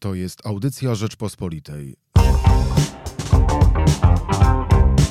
To 0.00 0.14
jest 0.14 0.46
audycja 0.46 0.94
Rzeczpospolitej. 0.94 1.96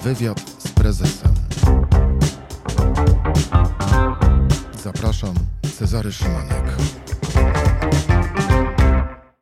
Wywiad 0.03 0.39
z 0.39 0.67
prezesem. 0.71 1.33
Zapraszam, 4.83 5.33
Cezary 5.77 6.11
Szymanek. 6.11 6.77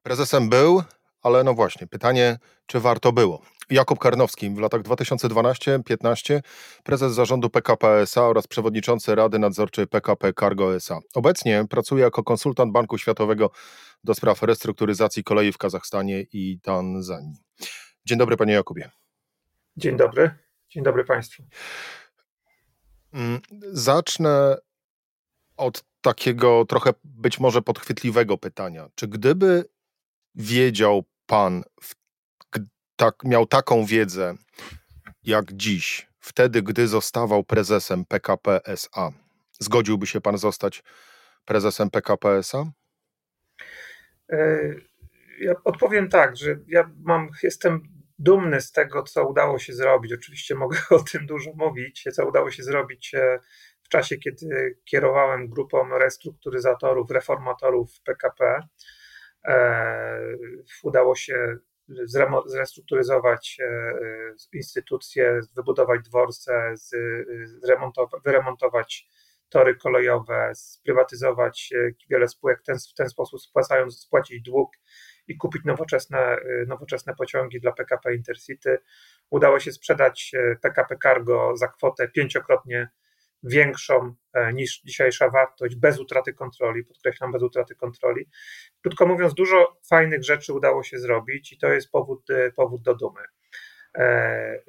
Prezesem 0.03 0.49
był, 0.49 0.83
ale 1.23 1.43
no 1.43 1.53
właśnie, 1.53 1.87
pytanie, 1.87 2.39
czy 2.65 2.79
warto 2.79 3.11
było? 3.11 3.41
Jakub 3.69 3.99
Karnowski 3.99 4.49
w 4.49 4.59
latach 4.59 4.81
2012-15 4.81 6.39
prezes 6.83 7.13
zarządu 7.13 7.49
PKP 7.49 8.01
SA 8.01 8.21
oraz 8.21 8.47
przewodniczący 8.47 9.15
Rady 9.15 9.39
Nadzorczej 9.39 9.87
PKP 9.87 10.33
Cargo 10.33 10.75
SA. 10.75 10.99
Obecnie 11.15 11.65
pracuje 11.69 12.03
jako 12.03 12.23
konsultant 12.23 12.71
Banku 12.71 12.97
Światowego 12.97 13.49
do 14.03 14.15
spraw 14.15 14.41
restrukturyzacji 14.41 15.23
kolei 15.23 15.51
w 15.51 15.57
Kazachstanie 15.57 16.21
i 16.21 16.59
Tanzanii. 16.59 17.35
Dzień 18.05 18.17
dobry 18.17 18.37
panie 18.37 18.53
Jakubie. 18.53 18.89
Dzień 19.77 19.97
dobry. 19.97 20.31
Dzień 20.69 20.83
dobry 20.83 21.05
państwu. 21.05 21.43
Mm, 23.13 23.41
zacznę 23.71 24.57
od 25.57 25.83
takiego 26.01 26.65
trochę 26.65 26.93
być 27.03 27.39
może 27.39 27.61
podchwytliwego 27.61 28.37
pytania. 28.37 28.89
Czy 28.95 29.07
gdyby 29.07 29.69
wiedział 30.35 31.03
pan 31.25 31.63
tak, 32.95 33.23
miał 33.23 33.45
taką 33.45 33.85
wiedzę 33.85 34.35
jak 35.23 35.53
dziś, 35.53 36.07
wtedy, 36.19 36.61
gdy 36.61 36.87
zostawał 36.87 37.43
prezesem 37.43 38.05
PKP 38.05 38.65
SA, 38.65 39.11
zgodziłby 39.59 40.07
się 40.07 40.21
pan 40.21 40.37
zostać 40.37 40.83
prezesem 41.45 41.89
PKP 41.89 42.29
SA? 42.29 42.71
E, 44.31 44.73
ja 45.39 45.53
odpowiem 45.63 46.09
tak, 46.09 46.37
że 46.37 46.59
ja 46.67 46.89
mam, 47.03 47.29
jestem 47.43 47.81
dumny 48.19 48.61
z 48.61 48.71
tego, 48.71 49.03
co 49.03 49.27
udało 49.27 49.59
się 49.59 49.73
zrobić. 49.73 50.13
Oczywiście 50.13 50.55
mogę 50.55 50.77
o 50.89 50.99
tym 50.99 51.25
dużo 51.25 51.51
mówić, 51.55 52.03
co 52.13 52.27
udało 52.27 52.51
się 52.51 52.63
zrobić 52.63 53.13
e, 53.13 53.39
w 53.83 53.89
czasie, 53.89 54.17
kiedy 54.17 54.77
kierowałem 54.85 55.49
grupą 55.49 55.97
restrukturyzatorów, 55.97 57.11
reformatorów 57.11 58.01
PKP. 58.05 58.59
E, 59.45 60.19
udało 60.83 61.15
się 61.15 61.57
zrestrukturyzować 62.45 63.57
instytucje, 64.53 65.39
wybudować 65.55 66.01
dworce, 66.01 66.73
wyremontować 68.25 69.07
tory 69.49 69.75
kolejowe, 69.75 70.51
sprywatyzować 70.55 71.73
e, 71.75 71.91
wiele 72.09 72.27
spółek, 72.27 72.61
ten, 72.65 72.77
w 72.79 72.93
ten 72.93 73.09
sposób 73.09 73.41
spłacając, 73.41 73.99
spłacić 73.99 74.41
dług 74.41 74.71
i 75.27 75.37
kupić 75.37 75.65
nowoczesne, 75.65 76.19
e, 76.19 76.65
nowoczesne 76.67 77.15
pociągi 77.15 77.59
dla 77.59 77.71
PKP 77.71 78.15
Intercity. 78.15 78.77
Udało 79.29 79.59
się 79.59 79.71
sprzedać 79.71 80.31
PKP 80.61 80.95
Cargo 81.03 81.57
za 81.57 81.67
kwotę 81.67 82.07
pięciokrotnie 82.07 82.89
większą 83.43 84.13
e, 84.33 84.53
niż 84.53 84.81
dzisiejsza 84.81 85.29
wartość, 85.29 85.75
bez 85.75 85.99
utraty 85.99 86.33
kontroli, 86.33 86.83
podkreślam, 86.83 87.31
bez 87.31 87.43
utraty 87.43 87.75
kontroli. 87.75 88.25
Krótko 88.81 89.07
mówiąc, 89.07 89.33
dużo 89.33 89.79
fajnych 89.89 90.23
rzeczy 90.23 90.53
udało 90.53 90.83
się 90.83 90.99
zrobić 90.99 91.53
i 91.53 91.57
to 91.57 91.67
jest 91.67 91.91
powód, 91.91 92.29
e, 92.29 92.51
powód 92.51 92.81
do 92.81 92.95
dumy. 92.95 93.21
E, 93.95 94.59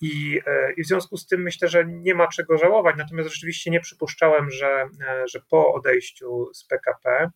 I, 0.00 0.40
I, 0.76 0.82
w 0.82 0.86
związku 0.86 1.16
z 1.16 1.26
tym 1.26 1.42
myślę, 1.42 1.68
że 1.68 1.84
nie 1.84 2.14
ma 2.14 2.28
czego 2.28 2.58
żałować. 2.58 2.96
Natomiast 2.98 3.30
rzeczywiście 3.30 3.70
nie 3.70 3.80
przypuszczałem, 3.80 4.50
że, 4.50 4.88
że 5.32 5.40
po 5.50 5.74
odejściu 5.74 6.54
z 6.54 6.64
PKP 6.64 7.30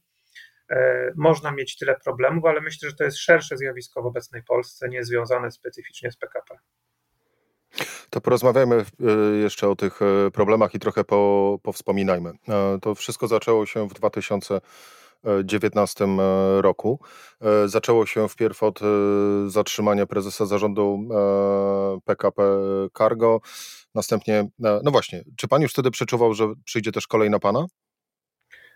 można 1.17 1.53
mieć 1.53 1.78
tyle 1.78 1.97
problemów, 2.05 2.45
ale 2.45 2.61
myślę, 2.61 2.91
że 2.91 2.97
to 2.97 3.05
jest 3.05 3.19
szersze 3.19 3.56
zjawisko 3.56 4.03
w 4.03 4.06
obecnej 4.06 4.42
Polsce, 4.42 4.89
nie 4.89 5.05
związane 5.05 5.51
specyficznie 5.51 6.12
z 6.12 6.17
PKP. 6.17 6.58
To 8.11 8.20
porozmawiajmy 8.20 8.77
e, 8.77 9.36
jeszcze 9.36 9.69
o 9.69 9.77
tych 9.77 10.01
e, 10.03 10.31
problemach 10.31 10.75
i 10.75 10.78
trochę 10.78 11.05
po, 11.05 11.58
powspominajmy. 11.62 12.30
E, 12.48 12.79
to 12.83 12.95
wszystko 12.95 13.29
zaczęło 13.29 13.67
się 13.67 13.89
w 13.89 13.92
2019 15.23 16.07
roku. 16.61 17.01
Zaczęło 17.67 18.07
się 18.07 18.29
wpierw 18.29 18.63
od 18.63 18.81
zatrzymania 19.47 20.07
prezesa 20.07 20.47
zarządu 20.47 20.98
PKP 22.05 22.42
Cargo. 22.98 23.41
Następnie, 23.95 24.48
no 24.59 24.91
właśnie, 24.91 25.25
czy 25.36 25.48
pan 25.48 25.63
już 25.63 25.73
wtedy 25.73 25.91
przeczuwał, 25.91 26.35
że 26.35 26.45
przyjdzie 26.64 26.92
też 26.92 27.07
kolej 27.07 27.30
na 27.30 27.39
pana? 27.39 27.67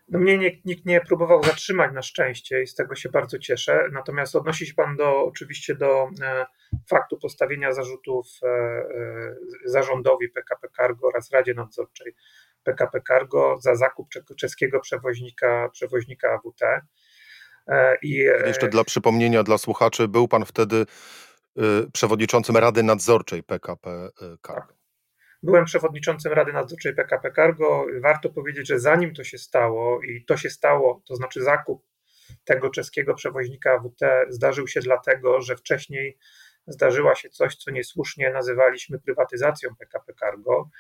No 0.09 0.19
mnie 0.19 0.39
nie, 0.39 0.51
nikt 0.65 0.87
nie 0.87 1.01
próbował 1.01 1.45
zatrzymać 1.45 1.93
na 1.95 2.03
szczęście 2.03 2.63
i 2.63 2.67
z 2.67 2.75
tego 2.75 2.95
się 2.95 3.09
bardzo 3.09 3.39
cieszę. 3.39 3.89
Natomiast 3.93 4.37
odnosi 4.37 4.67
się 4.67 4.75
Pan 4.75 4.97
do, 4.97 5.25
oczywiście 5.25 5.75
do 5.75 6.09
e, 6.23 6.47
faktu 6.89 7.19
postawienia 7.19 7.73
zarzutów 7.73 8.27
e, 8.43 8.47
e, 8.47 9.37
zarządowi 9.65 10.29
PKP 10.29 10.69
Cargo 10.77 11.09
oraz 11.09 11.31
Radzie 11.31 11.55
Nadzorczej 11.55 12.15
PKP 12.63 13.01
Cargo 13.09 13.59
za 13.61 13.75
zakup 13.75 14.09
czeskiego 14.39 14.81
przewoźnika, 14.81 15.69
przewoźnika 15.73 16.29
AWT. 16.29 16.61
I, 18.03 18.15
Jeszcze 18.47 18.69
dla 18.69 18.85
przypomnienia 18.85 19.43
dla 19.43 19.59
słuchaczy, 19.59 20.09
był 20.09 20.29
Pan 20.29 20.45
wtedy 20.45 20.87
przewodniczącym 21.93 22.57
Rady 22.57 22.83
Nadzorczej 22.83 23.43
PKP 23.43 24.09
Cargo. 24.47 24.84
Byłem 25.45 25.65
przewodniczącym 25.65 26.33
Rady 26.33 26.53
Nadzorczej 26.53 26.95
PKP 26.95 27.33
Cargo. 27.33 27.87
Warto 28.01 28.31
powiedzieć, 28.31 28.69
że 28.69 28.81
zanim 28.81 29.15
to 29.15 29.25
się 29.25 29.39
stało, 29.39 30.03
i 30.03 30.25
to 30.25 30.37
się 30.37 30.51
stało, 30.51 31.03
to 31.07 31.17
znaczy 31.17 31.43
zakup 31.43 31.87
tego 32.45 32.71
czeskiego 32.71 33.15
przewoźnika 33.15 33.73
AWT 33.73 34.01
zdarzył 34.29 34.69
się 34.69 34.81
dlatego, 34.81 35.41
że 35.41 35.57
wcześniej 35.57 36.19
zdarzyła 36.67 37.15
się 37.15 37.29
coś, 37.29 37.57
co 37.57 37.71
niesłusznie 37.71 38.31
nazywaliśmy 38.31 38.99
prywatyzacją 39.01 39.77
PKP 39.79 40.13
Cargo. 40.21 40.71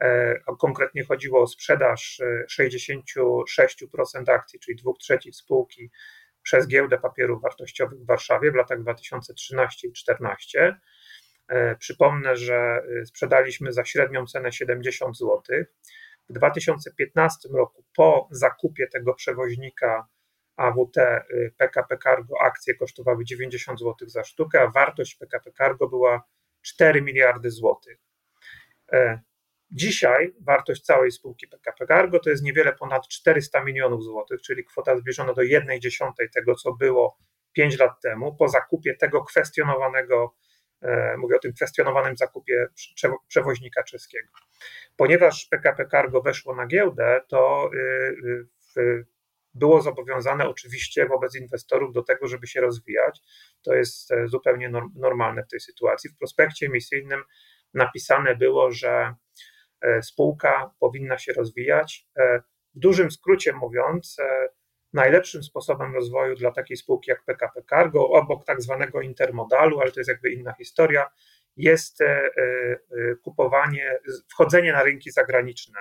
E, 0.00 0.34
konkretnie 0.58 1.04
chodziło 1.04 1.42
o 1.42 1.46
sprzedaż 1.46 2.20
66% 2.60 4.32
akcji, 4.32 4.60
czyli 4.60 4.76
2 4.76 4.92
trzecich 5.00 5.36
spółki 5.36 5.90
przez 6.42 6.66
giełdę 6.66 6.98
papierów 6.98 7.42
wartościowych 7.42 8.00
w 8.00 8.06
Warszawie 8.06 8.52
w 8.52 8.54
latach 8.54 8.82
2013 8.82 9.88
i 9.88 9.90
2014 9.90 10.60
E, 10.60 10.76
przypomnę, 11.78 12.36
że 12.36 12.82
e, 13.00 13.06
sprzedaliśmy 13.06 13.72
za 13.72 13.84
średnią 13.84 14.26
cenę 14.26 14.52
70 14.52 15.18
zł. 15.18 15.42
W 16.28 16.32
2015 16.32 17.48
roku, 17.54 17.84
po 17.96 18.28
zakupie 18.30 18.86
tego 18.88 19.14
przewoźnika 19.14 20.08
AWT 20.56 20.96
PKP 21.56 21.98
Cargo, 21.98 22.34
akcje 22.40 22.74
kosztowały 22.74 23.24
90 23.24 23.78
zł 23.78 24.08
za 24.08 24.24
sztukę, 24.24 24.60
a 24.60 24.70
wartość 24.70 25.14
PKP 25.14 25.52
Cargo 25.52 25.88
była 25.88 26.22
4 26.62 27.02
miliardy 27.02 27.50
złotych. 27.50 27.98
E, 28.92 29.20
dzisiaj 29.70 30.34
wartość 30.40 30.82
całej 30.82 31.10
spółki 31.10 31.48
PKP 31.48 31.86
Cargo 31.86 32.18
to 32.18 32.30
jest 32.30 32.42
niewiele 32.42 32.72
ponad 32.72 33.08
400 33.08 33.64
milionów 33.64 34.04
złotych, 34.04 34.40
czyli 34.42 34.64
kwota 34.64 34.98
zbliżona 34.98 35.34
do 35.34 35.42
1,1 35.42 36.28
tego, 36.34 36.54
co 36.54 36.72
było 36.72 37.18
5 37.52 37.78
lat 37.78 38.00
temu, 38.02 38.36
po 38.36 38.48
zakupie 38.48 38.96
tego 38.96 39.24
kwestionowanego 39.24 40.34
E, 40.34 40.49
mówię 41.18 41.36
o 41.36 41.38
tym 41.38 41.52
kwestionowanym 41.52 42.16
zakupie 42.16 42.66
przewoźnika 43.28 43.82
czeskiego. 43.82 44.32
Ponieważ 44.96 45.46
PKP 45.46 45.86
Cargo 45.86 46.22
weszło 46.22 46.54
na 46.54 46.66
giełdę, 46.66 47.20
to 47.28 47.70
y, 47.74 48.80
y, 48.80 49.06
było 49.54 49.82
zobowiązane 49.82 50.48
oczywiście 50.48 51.06
wobec 51.06 51.36
inwestorów 51.36 51.92
do 51.92 52.02
tego, 52.02 52.28
żeby 52.28 52.46
się 52.46 52.60
rozwijać. 52.60 53.20
To 53.62 53.74
jest 53.74 54.12
e, 54.12 54.28
zupełnie 54.28 54.72
normalne 54.94 55.42
w 55.42 55.48
tej 55.48 55.60
sytuacji. 55.60 56.10
W 56.10 56.16
prospekcie 56.16 56.66
emisyjnym 56.66 57.22
napisane 57.74 58.36
było, 58.36 58.72
że 58.72 59.14
e, 59.80 60.02
spółka 60.02 60.70
powinna 60.80 61.18
się 61.18 61.32
rozwijać. 61.32 62.06
W 62.74 62.78
dużym 62.78 63.10
skrócie 63.10 63.52
mówiąc, 63.52 64.16
najlepszym 64.92 65.42
sposobem 65.42 65.94
rozwoju 65.94 66.34
dla 66.34 66.50
takiej 66.50 66.76
spółki 66.76 67.10
jak 67.10 67.24
PKP 67.24 67.62
Cargo, 67.70 68.08
obok 68.08 68.44
tak 68.44 68.62
zwanego 68.62 69.00
intermodalu, 69.00 69.80
ale 69.80 69.92
to 69.92 70.00
jest 70.00 70.10
jakby 70.10 70.30
inna 70.30 70.52
historia, 70.52 71.10
jest 71.56 72.00
e, 72.00 72.06
e, 72.06 72.30
kupowanie, 73.22 73.98
wchodzenie 74.28 74.72
na 74.72 74.82
rynki 74.82 75.10
zagraniczne. 75.10 75.80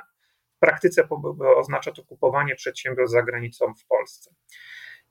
W 0.56 0.60
praktyce 0.60 1.08
oznacza 1.56 1.92
to 1.92 2.04
kupowanie 2.04 2.56
przedsiębiorstw 2.56 3.14
za 3.14 3.24
granicą 3.24 3.74
w 3.74 3.86
Polsce. 3.86 4.32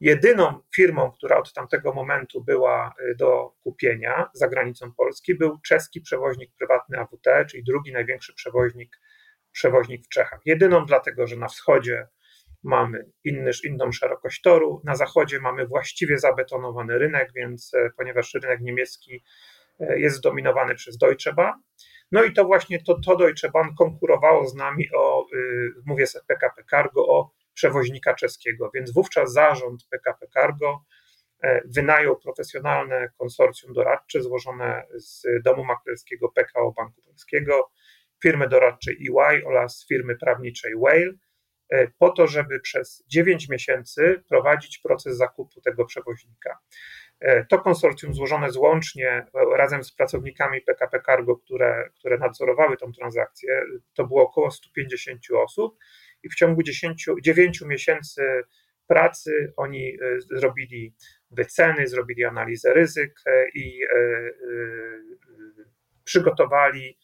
Jedyną 0.01 0.61
firmą, 0.75 1.13
która 1.13 1.37
od 1.37 1.53
tamtego 1.53 1.93
momentu 1.93 2.45
była 2.45 2.95
e, 2.99 3.15
do 3.15 3.53
kupienia 3.61 4.31
za 4.33 4.49
granicą 4.49 4.93
Polski, 4.93 5.35
był 5.35 5.59
czeski 5.59 6.01
przewoźnik 6.01 6.51
prywatny 6.59 6.99
AWT, 6.99 7.47
czyli 7.51 7.65
drugi 7.65 7.93
największy 7.93 8.35
przewoźnik, 8.35 9.01
przewoźnik 9.53 10.05
w 10.05 10.09
Czechach. 10.09 10.41
Jedyną 10.45 10.87
dlatego, 10.87 11.27
że 11.27 11.37
na 11.37 11.49
wschodzie 11.49 12.09
mamy 12.63 13.05
inny, 13.25 13.51
inną 13.65 13.93
szerokość 13.93 14.41
toru. 14.41 14.83
Na 14.85 14.95
zachodzie 14.95 15.41
mamy 15.41 15.67
właściwie 15.67 16.19
zabetonowany 16.19 16.99
rynek, 16.99 17.31
więc 17.35 17.75
e, 17.75 17.91
ponieważ 17.97 18.35
rynek 18.35 18.61
niemiecki 18.61 19.23
e, 19.81 20.01
jest 20.01 20.17
zdominowany 20.17 20.75
przez 20.75 20.99
Deutsche 20.99 21.33
Bahn, 21.33 21.61
no 22.13 22.25
i 22.25 22.33
to 22.33 22.45
właśnie 22.45 22.83
to, 22.83 23.01
to 23.01 23.17
Deutsche 23.17 23.51
Bahn 23.51 23.75
konkurowało 23.79 24.47
z 24.47 24.55
nami 24.55 24.85
o, 24.97 25.27
y, 25.35 25.71
mówię 25.87 26.07
z 26.07 26.21
PKP 26.27 26.63
Cargo, 26.71 27.07
o 27.09 27.31
przewoźnika 27.55 28.15
czeskiego, 28.15 28.71
więc 28.75 28.93
wówczas 28.95 29.33
zarząd 29.33 29.87
PKP 29.91 30.27
Cargo 30.35 30.85
wynajął 31.65 32.17
profesjonalne 32.21 33.09
konsorcjum 33.19 33.73
doradcze 33.73 34.23
złożone 34.23 34.83
z 34.95 35.27
domu 35.45 35.65
maklerskiego 35.65 36.29
PKO 36.29 36.73
Banku 36.77 37.03
Polskiego, 37.03 37.71
firmy 38.23 38.49
doradczej 38.49 38.97
EY 39.09 39.47
oraz 39.47 39.87
firmy 39.89 40.17
prawniczej 40.17 40.75
Whale, 40.75 41.13
po 41.99 42.11
to, 42.11 42.27
żeby 42.27 42.61
przez 42.61 43.05
9 43.09 43.49
miesięcy 43.49 44.23
prowadzić 44.29 44.79
proces 44.79 45.17
zakupu 45.17 45.61
tego 45.61 45.85
przewoźnika. 45.85 46.59
E, 47.21 47.45
to 47.45 47.59
konsorcjum 47.59 48.15
złożone 48.15 48.51
złącznie 48.51 49.09
e, 49.09 49.27
razem 49.57 49.85
z 49.85 49.93
pracownikami 49.93 50.61
PKP 50.61 51.01
Cargo, 51.07 51.37
które, 51.37 51.91
które 51.99 52.19
nadzorowały 52.19 52.77
tą 52.77 52.93
transakcję, 52.93 53.63
to 53.95 54.07
było 54.07 54.23
około 54.23 54.51
150 54.51 55.21
osób 55.37 55.79
i 56.23 56.29
w 56.29 56.35
ciągu 56.35 56.63
10, 56.63 57.07
9 57.23 57.61
miesięcy 57.61 58.23
pracy 58.87 59.53
oni 59.57 59.95
e, 59.95 60.21
zrobili 60.21 60.95
wyceny, 61.31 61.87
zrobili 61.87 62.25
analizę 62.25 62.75
ryzyk 62.75 63.21
i 63.55 63.81
przygotowali 66.05 66.99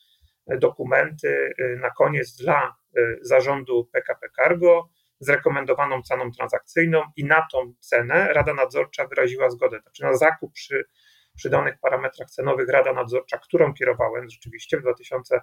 dokumenty 0.46 1.54
na 1.80 1.90
koniec 1.90 2.36
dla 2.36 2.76
zarządu 3.22 3.88
PKP 3.92 4.28
Cargo 4.36 4.88
z 5.20 5.28
rekomendowaną 5.28 6.02
ceną 6.02 6.30
transakcyjną 6.32 7.02
i 7.16 7.24
na 7.24 7.46
tą 7.52 7.74
cenę 7.80 8.32
Rada 8.32 8.54
Nadzorcza 8.54 9.06
wyraziła 9.06 9.50
zgodę. 9.50 9.80
Znaczy 9.80 10.02
na 10.02 10.16
zakup 10.16 10.52
przy, 10.52 10.84
przy 11.36 11.50
danych 11.50 11.78
parametrach 11.80 12.30
cenowych 12.30 12.68
Rada 12.68 12.92
Nadzorcza, 12.92 13.38
którą 13.38 13.74
kierowałem 13.74 14.30
rzeczywiście 14.30 14.80
w 14.80 14.82
2014-2015 14.82 15.40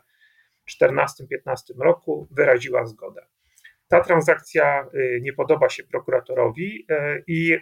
roku, 1.80 2.28
wyraziła 2.32 2.86
zgodę. 2.86 3.26
Ta 3.88 4.02
transakcja 4.02 4.88
y, 4.94 5.20
nie 5.22 5.34
podoba 5.34 5.70
się 5.70 5.84
prokuratorowi 5.84 6.88
y, 6.92 7.24
i 7.28 7.54
y, 7.54 7.62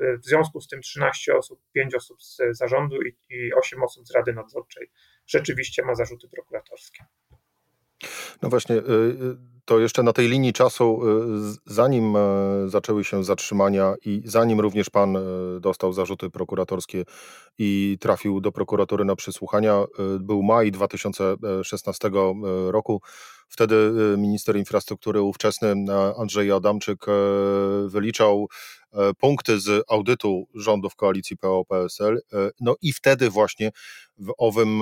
w 0.00 0.24
związku 0.24 0.60
z 0.60 0.68
tym 0.68 0.80
13 0.80 1.36
osób, 1.36 1.60
5 1.72 1.94
osób 1.94 2.22
z 2.22 2.38
zarządu 2.50 2.96
i 3.28 3.52
8 3.54 3.82
osób 3.82 4.06
z 4.06 4.14
Rady 4.14 4.32
Nadzorczej 4.32 4.90
rzeczywiście 5.26 5.82
ma 5.82 5.94
zarzuty 5.94 6.28
prokuratorskie. 6.28 7.04
No 8.42 8.48
właśnie, 8.48 8.76
y, 8.76 8.80
y, 8.80 9.36
to 9.64 9.78
jeszcze 9.78 10.02
na 10.02 10.12
tej 10.12 10.28
linii 10.28 10.52
czasu, 10.52 11.00
y, 11.08 11.58
zanim 11.66 12.16
e, 12.16 12.20
zaczęły 12.66 13.04
się 13.04 13.24
zatrzymania 13.24 13.94
i 14.04 14.22
zanim 14.24 14.60
również 14.60 14.90
pan 14.90 15.16
e, 15.16 15.20
dostał 15.60 15.92
zarzuty 15.92 16.30
prokuratorskie 16.30 17.04
i 17.58 17.98
trafił 18.00 18.40
do 18.40 18.52
prokuratury 18.52 19.04
na 19.04 19.16
przesłuchania, 19.16 19.84
był 20.20 20.42
maj 20.42 20.70
2016 20.70 22.10
roku. 22.70 23.02
Wtedy 23.50 23.74
y, 24.14 24.18
minister 24.18 24.56
infrastruktury 24.56 25.22
ówczesny 25.22 25.68
e, 25.68 26.14
Andrzej 26.18 26.52
Adamczyk 26.52 27.08
e, 27.08 27.12
wyliczał 27.88 28.48
e, 28.92 29.14
punkty 29.14 29.60
z 29.60 29.84
audytu 29.88 30.48
rządów 30.54 30.96
koalicji 30.96 31.36
PO-PSL. 31.36 32.20
No 32.60 32.76
i 32.82 32.92
wtedy 32.92 33.30
właśnie 33.30 33.70
w 34.18 34.32
owym, 34.38 34.80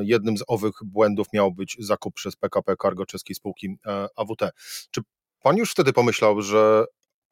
jednym 0.00 0.38
z 0.38 0.44
owych 0.46 0.74
błędów 0.84 1.26
miał 1.32 1.52
być 1.52 1.76
zakup 1.78 2.14
przez 2.14 2.36
PKP 2.36 2.74
Cargo 2.82 3.06
czeskiej 3.06 3.36
spółki 3.36 3.76
AWT. 4.16 4.50
Czy 4.90 5.00
pan 5.42 5.56
już 5.56 5.70
wtedy 5.70 5.92
pomyślał, 5.92 6.42
że 6.42 6.84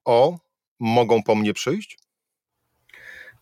o, 0.04 0.38
mogą 0.81 1.22
po 1.22 1.34
mnie 1.34 1.54
przyjść? 1.54 1.98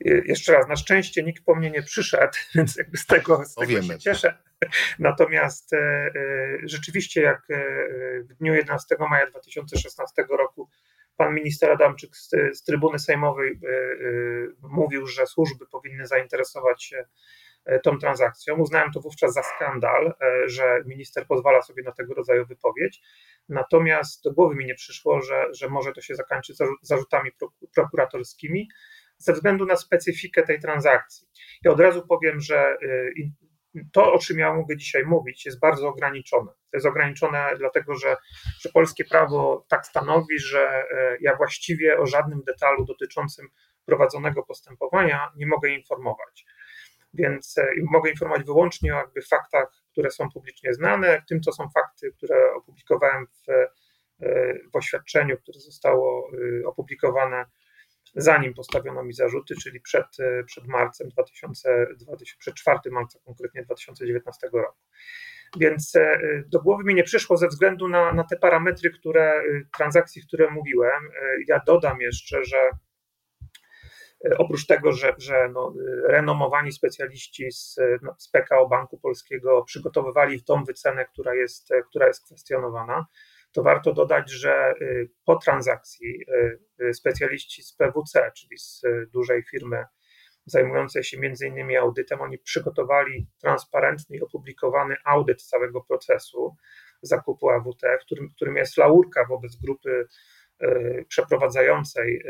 Jeszcze 0.00 0.52
raz, 0.52 0.68
na 0.68 0.76
szczęście 0.76 1.22
nikt 1.22 1.44
po 1.44 1.54
mnie 1.54 1.70
nie 1.70 1.82
przyszedł, 1.82 2.32
więc 2.54 2.76
jakby 2.76 2.98
z 2.98 3.06
tego, 3.06 3.44
z 3.44 3.54
tego 3.54 3.82
się 3.82 3.98
cieszę. 3.98 4.45
Natomiast 4.98 5.72
e, 5.72 5.78
e, 5.78 6.10
rzeczywiście, 6.64 7.22
jak 7.22 7.50
e, 7.50 7.64
w 8.20 8.34
dniu 8.34 8.54
11 8.54 8.96
maja 9.10 9.26
2016 9.26 10.26
roku 10.30 10.68
pan 11.16 11.34
minister 11.34 11.70
Adamczyk 11.70 12.16
z, 12.16 12.30
z 12.52 12.62
trybuny 12.62 12.98
sejmowej 12.98 13.60
mówił, 14.62 15.06
że 15.06 15.26
służby 15.26 15.66
powinny 15.66 16.06
zainteresować 16.06 16.84
się 16.84 17.04
tą 17.82 17.98
transakcją. 17.98 18.56
Uznałem 18.56 18.92
to 18.92 19.00
wówczas 19.00 19.34
za 19.34 19.42
skandal, 19.42 20.14
że 20.46 20.82
minister 20.86 21.26
pozwala 21.26 21.62
sobie 21.62 21.82
na 21.82 21.92
tego 21.92 22.14
rodzaju 22.14 22.46
wypowiedź. 22.46 23.00
Natomiast 23.48 24.24
do 24.24 24.32
głowy 24.32 24.54
mi 24.54 24.66
nie 24.66 24.74
przyszło, 24.74 25.20
że, 25.20 25.46
że 25.54 25.68
może 25.68 25.92
to 25.92 26.00
się 26.00 26.14
zakończyć 26.14 26.56
zarzutami 26.82 27.30
prokuratorskimi 27.74 28.68
ze 29.18 29.32
względu 29.32 29.66
na 29.66 29.76
specyfikę 29.76 30.42
tej 30.42 30.60
transakcji. 30.60 31.28
I 31.64 31.68
od 31.68 31.80
razu 31.80 32.06
powiem, 32.06 32.40
że 32.40 32.76
to, 33.93 34.12
o 34.12 34.19
czym 34.19 34.38
ja 34.38 34.55
mogę 34.55 34.76
dzisiaj 34.76 35.05
mówić, 35.05 35.46
jest 35.46 35.61
bardzo 35.61 35.88
ograniczone. 35.88 36.52
To 36.52 36.76
jest 36.76 36.87
ograniczone 36.87 37.55
dlatego, 37.58 37.94
że, 37.94 38.17
że 38.61 38.69
polskie 38.69 39.05
prawo 39.05 39.67
tak 39.69 39.87
stanowi, 39.87 40.38
że 40.38 40.84
e, 40.90 41.17
ja 41.20 41.37
właściwie 41.37 41.99
o 41.99 42.06
żadnym 42.06 42.43
detalu 42.43 42.84
dotyczącym 42.84 43.49
prowadzonego 43.84 44.43
postępowania 44.43 45.32
nie 45.37 45.46
mogę 45.46 45.70
informować. 45.70 46.44
Więc 47.14 47.58
e, 47.58 47.67
mogę 47.90 48.11
informować 48.11 48.46
wyłącznie 48.46 48.94
o 48.94 48.99
jakby 48.99 49.23
faktach, 49.23 49.69
które 49.93 50.11
są 50.11 50.31
publicznie 50.31 50.75
znane, 50.75 51.23
w 51.23 51.28
tym 51.28 51.40
to 51.40 51.52
są 51.52 51.69
fakty, 51.75 52.12
które 52.12 52.55
opublikowałem 52.55 53.26
w, 53.26 53.49
e, 53.50 53.69
w 54.73 54.76
oświadczeniu, 54.76 55.37
które 55.38 55.61
zostało 55.61 56.31
opublikowane 56.67 57.46
zanim 58.16 58.54
postawiono 58.54 59.04
mi 59.04 59.12
zarzuty, 59.12 59.54
czyli 59.62 59.80
przed, 59.80 60.06
e, 60.20 60.44
przed 60.44 60.66
marcem 60.66 61.08
2000, 61.08 61.86
2000, 61.96 62.38
przed 62.38 62.54
4 62.54 62.78
marca 62.90 63.18
konkretnie 63.24 63.62
2019 63.62 64.48
roku. 64.52 64.78
Więc 65.58 65.96
e, 65.96 66.18
do 66.46 66.60
głowy 66.60 66.84
mi 66.84 66.94
nie 66.94 67.04
przyszło 67.04 67.36
ze 67.36 67.48
względu 67.48 67.88
na, 67.88 68.12
na 68.12 68.24
te 68.24 68.36
parametry, 68.36 68.90
które 68.90 69.32
e, 69.32 69.42
transakcji, 69.76 70.22
które 70.22 70.50
mówiłem. 70.50 71.08
Ja 71.48 71.60
dodam 71.66 72.00
jeszcze, 72.00 72.44
że 72.44 72.70
oprócz 74.38 74.66
tego, 74.66 74.92
że, 74.92 75.14
że 75.18 75.48
no, 75.54 75.74
renomowani 76.08 76.72
specjaliści 76.72 77.52
z, 77.52 77.76
no, 78.02 78.14
z 78.18 78.28
PKO 78.28 78.68
Banku 78.68 78.98
Polskiego 78.98 79.64
przygotowywali 79.64 80.42
tą 80.42 80.64
wycenę, 80.64 81.04
która 81.04 81.34
jest, 81.34 81.68
która 81.88 82.06
jest 82.06 82.24
kwestionowana, 82.24 83.06
to 83.52 83.62
warto 83.62 83.93
dodać, 83.93 84.31
że 84.31 84.75
y, 84.81 85.10
po 85.25 85.37
transakcji 85.37 86.25
y, 86.28 86.58
y, 86.82 86.94
specjaliści 86.94 87.62
z 87.62 87.72
PWC, 87.72 88.32
czyli 88.37 88.58
z 88.58 88.82
dużej 89.12 89.43
firmy 89.43 89.84
zajmującej 90.46 91.04
się 91.04 91.19
między 91.19 91.46
innymi 91.46 91.76
audytem, 91.76 92.20
oni 92.20 92.38
przygotowali 92.38 93.26
transparentny 93.40 94.16
i 94.16 94.22
opublikowany 94.22 94.96
audyt 95.04 95.43
całego 95.43 95.81
procesu 95.81 96.56
zakupu 97.02 97.50
AWT, 97.50 97.82
którym, 98.00 98.31
którym 98.31 98.56
jest 98.56 98.76
laurka 98.76 99.25
wobec 99.28 99.56
grupy 99.56 100.06
przeprowadzającej 101.08 102.22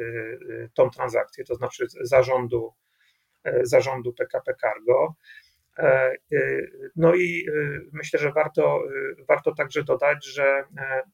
tą 0.74 0.90
transakcję, 0.90 1.44
to 1.44 1.54
znaczy 1.54 1.86
zarządu, 2.00 2.74
zarządu 3.62 4.12
PKP 4.12 4.54
Cargo. 4.60 5.14
E, 5.78 6.16
e, 6.32 6.38
no 6.96 7.14
i 7.14 7.46
e, 7.48 7.52
myślę, 7.92 8.20
że 8.20 8.32
warto, 8.32 8.82
warto 9.28 9.54
także 9.54 9.84
dodać, 9.84 10.26
że 10.26 10.64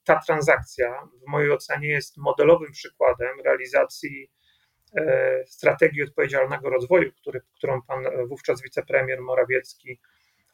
ta 0.04 0.20
transakcja 0.26 1.08
w 1.26 1.30
mojej 1.30 1.50
ocenie 1.50 1.88
jest 1.88 2.16
modelowym 2.16 2.72
przykładem 2.72 3.40
realizacji 3.44 4.30
strategii 5.46 6.02
odpowiedzialnego 6.02 6.70
rozwoju, 6.70 7.12
który, 7.12 7.40
którą 7.54 7.82
pan 7.82 8.04
wówczas 8.28 8.62
wicepremier 8.62 9.20
Morawiecki 9.20 10.00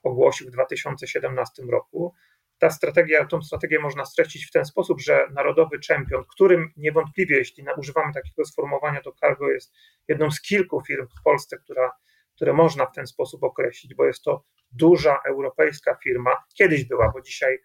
ogłosił 0.03 0.49
w 0.49 0.51
2017 0.51 1.63
roku. 1.63 2.15
Ta 2.59 2.71
strategia, 2.71 3.27
tą 3.27 3.43
strategię 3.43 3.79
można 3.79 4.05
streścić 4.05 4.47
w 4.47 4.51
ten 4.51 4.65
sposób, 4.65 5.01
że 5.01 5.27
narodowy 5.35 5.79
czempion, 5.81 6.25
którym 6.31 6.73
niewątpliwie, 6.77 7.37
jeśli 7.37 7.65
używamy 7.77 8.13
takiego 8.13 8.45
sformułowania, 8.45 9.01
to 9.01 9.13
Cargo 9.13 9.51
jest 9.51 9.75
jedną 10.09 10.31
z 10.31 10.41
kilku 10.41 10.83
firm 10.87 11.07
w 11.21 11.23
Polsce, 11.23 11.57
która 11.59 11.91
które 12.39 12.53
można 12.53 12.87
w 12.87 12.93
ten 12.93 13.07
sposób 13.07 13.43
określić, 13.43 13.95
bo 13.95 14.07
jest 14.07 14.23
to 14.23 14.45
duża 14.73 15.21
europejska 15.29 15.99
firma. 16.05 16.31
Kiedyś 16.55 16.85
była, 16.85 17.11
bo 17.15 17.21
dzisiaj, 17.21 17.59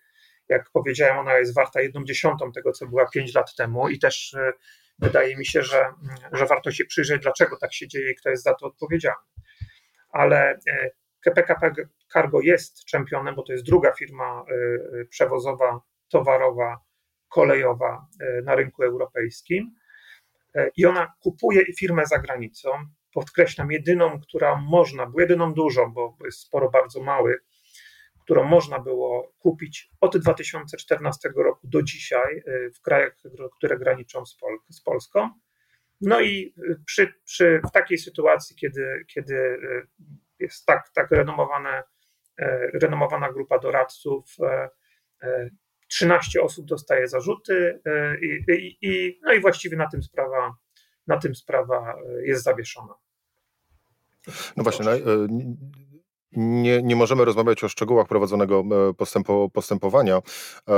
jak 0.49 0.69
powiedziałem, 0.71 1.17
ona 1.17 1.37
jest 1.37 1.55
warta 1.55 1.81
jedną 1.81 2.03
dziesiątą 2.03 2.51
tego, 2.51 2.71
co 2.71 2.87
była 2.87 3.09
pięć 3.09 3.35
lat 3.35 3.55
temu 3.55 3.89
i 3.89 3.99
też 3.99 4.33
e, 4.33 4.53
wydaje 4.99 5.37
mi 5.37 5.45
się, 5.45 5.63
że, 5.63 5.79
mm, 5.79 5.95
że 6.31 6.45
warto 6.45 6.71
się 6.71 6.85
przyjrzeć, 6.85 7.21
dlaczego 7.21 7.57
tak 7.57 7.73
się 7.73 7.87
dzieje 7.87 8.11
i 8.11 8.15
kto 8.15 8.29
jest 8.29 8.43
za 8.43 8.53
to 8.53 8.65
odpowiedzialny. 8.65 9.25
Ale 10.09 10.59
PKP 11.35 11.67
e, 11.67 11.73
Cargo 12.13 12.41
jest 12.41 12.85
czempionem, 12.85 13.35
bo 13.35 13.43
to 13.43 13.51
jest 13.51 13.65
druga 13.65 13.93
firma 13.93 14.45
e, 15.01 15.05
przewozowa, 15.05 15.81
towarowa, 16.09 16.79
kolejowa 17.29 18.07
na 18.43 18.55
rynku 18.55 18.83
europejskim 18.83 19.75
i 20.77 20.85
ona 20.85 21.13
kupuje 21.19 21.65
firmę 21.79 22.05
za 22.05 22.19
granicą, 22.19 22.69
podkreślam, 23.13 23.71
jedyną, 23.71 24.19
która 24.21 24.55
można, 24.55 25.05
bo 25.05 25.21
jedyną 25.21 25.53
dużą, 25.53 25.93
bo 25.93 26.17
jest 26.23 26.39
sporo 26.39 26.69
bardzo 26.69 27.03
małych, 27.03 27.43
którą 28.23 28.43
można 28.43 28.79
było 28.79 29.33
kupić 29.39 29.89
od 30.01 30.17
2014 30.17 31.29
roku 31.35 31.67
do 31.67 31.83
dzisiaj 31.83 32.37
y, 32.37 32.71
w 32.75 32.81
krajach, 32.81 33.15
które 33.57 33.77
graniczą 33.77 34.25
z, 34.25 34.37
Pol 34.37 34.57
z 34.69 34.81
Polską. 34.81 35.29
No 36.01 36.21
i 36.21 36.53
y, 36.57 36.75
przy, 36.85 37.13
przy, 37.25 37.61
w 37.69 37.71
takiej 37.71 37.97
sytuacji, 37.97 38.55
kiedy, 38.55 39.05
kiedy 39.07 39.35
y, 39.35 39.87
jest 40.39 40.65
tak, 40.65 40.89
tak 40.93 41.11
renomowane, 41.11 41.83
renomowana 42.73 43.31
grupa 43.31 43.59
doradców, 43.59 44.25
13 45.87 46.41
osób 46.41 46.65
dostaje 46.65 47.07
zarzuty 47.07 47.81
i, 48.21 48.51
i, 48.51 48.77
i, 48.81 49.19
no 49.23 49.33
i 49.33 49.39
właściwie 49.39 49.77
na 49.77 49.89
tym 49.89 50.03
sprawa 50.03 50.55
na 51.07 51.17
tym 51.17 51.35
sprawa 51.35 51.95
jest 52.23 52.43
zawieszona. 52.43 52.93
No 54.57 54.63
właśnie, 54.63 54.85
nie, 56.35 56.83
nie 56.83 56.95
możemy 56.95 57.25
rozmawiać 57.25 57.63
o 57.63 57.69
szczegółach 57.69 58.07
prowadzonego 58.07 58.63
e, 58.89 58.93
postępo, 58.93 59.49
postępowania. 59.53 60.17
E, 60.17 60.73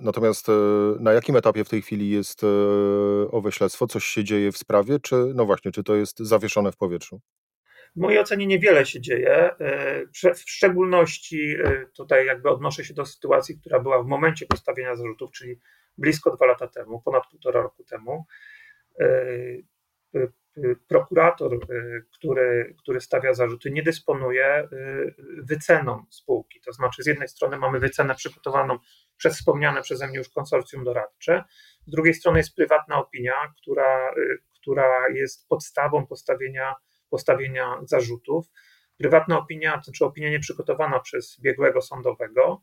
natomiast 0.00 0.48
e, 0.48 0.52
na 1.00 1.12
jakim 1.12 1.36
etapie 1.36 1.64
w 1.64 1.68
tej 1.68 1.82
chwili 1.82 2.10
jest 2.10 2.42
owe 3.30 3.52
śledztwo? 3.52 3.86
Coś 3.86 4.04
się 4.04 4.24
dzieje 4.24 4.52
w 4.52 4.58
sprawie, 4.58 5.00
czy 5.00 5.32
no 5.34 5.44
właśnie, 5.46 5.72
czy 5.72 5.84
to 5.84 5.94
jest 5.94 6.18
zawieszone 6.18 6.72
w 6.72 6.76
powietrzu? 6.76 7.20
W 7.96 8.00
mojej 8.00 8.18
ocenie 8.18 8.46
niewiele 8.46 8.86
się 8.86 9.00
dzieje. 9.00 9.50
W 10.34 10.50
szczególności 10.50 11.56
tutaj 11.96 12.26
jakby 12.26 12.48
odnoszę 12.48 12.84
się 12.84 12.94
do 12.94 13.06
sytuacji, 13.06 13.60
która 13.60 13.80
była 13.80 14.02
w 14.02 14.06
momencie 14.06 14.46
postawienia 14.46 14.96
zarzutów, 14.96 15.30
czyli 15.30 15.60
blisko 15.98 16.36
dwa 16.36 16.46
lata 16.46 16.68
temu, 16.68 17.02
ponad 17.04 17.22
półtora 17.30 17.62
roku 17.62 17.84
temu 17.84 18.26
prokurator, 20.88 21.54
y, 21.54 22.04
który, 22.12 22.74
który 22.78 23.00
stawia 23.00 23.34
zarzuty, 23.34 23.70
nie 23.70 23.82
dysponuje 23.82 24.68
y, 24.72 25.14
wyceną 25.42 26.04
spółki. 26.10 26.60
To 26.60 26.72
znaczy, 26.72 27.02
z 27.02 27.06
jednej 27.06 27.28
strony 27.28 27.56
mamy 27.56 27.80
wycenę 27.80 28.14
przygotowaną 28.14 28.78
przez 29.16 29.38
wspomniane 29.38 29.82
przeze 29.82 30.06
mnie 30.06 30.18
już 30.18 30.28
konsorcjum 30.28 30.84
doradcze, 30.84 31.44
z 31.86 31.90
drugiej 31.90 32.14
strony 32.14 32.38
jest 32.38 32.54
prywatna 32.56 32.96
opinia, 32.96 33.32
która, 33.56 34.14
która 34.60 35.08
jest 35.14 35.48
podstawą 35.48 36.06
postawienia, 36.06 36.74
postawienia 37.10 37.80
zarzutów. 37.82 38.46
Prywatna 38.98 39.38
opinia, 39.38 39.76
to 39.76 39.84
znaczy 39.84 40.04
opinia 40.04 40.30
nieprzygotowana 40.30 41.00
przez 41.00 41.40
biegłego 41.40 41.82
sądowego. 41.82 42.62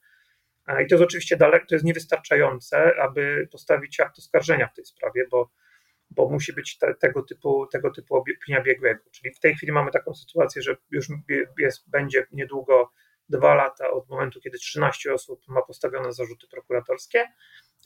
I 0.68 0.88
to 0.88 0.96
jest 0.96 1.04
oczywiście 1.04 1.38
daleko, 1.38 1.66
to 1.66 1.76
jest 1.76 1.86
niewystarczające, 1.86 2.94
aby 3.02 3.48
postawić 3.52 4.00
akt 4.00 4.20
oskarżenia 4.20 4.68
w 4.68 4.74
tej 4.74 4.86
sprawie, 4.86 5.28
bo 5.32 5.52
bo 6.12 6.30
musi 6.30 6.54
być 6.54 6.78
te, 6.78 6.96
tego, 6.96 7.24
typu, 7.24 7.68
tego 7.68 7.92
typu 7.92 8.16
opinia 8.16 8.62
biegłego. 8.62 9.04
Czyli 9.12 9.34
w 9.34 9.40
tej 9.40 9.56
chwili 9.56 9.72
mamy 9.72 9.92
taką 9.92 10.14
sytuację, 10.14 10.62
że 10.62 10.78
już 10.92 11.08
jest, 11.60 11.90
będzie 11.90 12.28
niedługo 12.32 12.92
dwa 13.30 13.56
lata 13.56 13.90
od 13.90 14.10
momentu, 14.10 14.42
kiedy 14.42 14.58
13 14.58 15.14
osób 15.14 15.42
ma 15.48 15.62
postawione 15.62 16.14
zarzuty 16.14 16.48
prokuratorskie, 16.48 17.28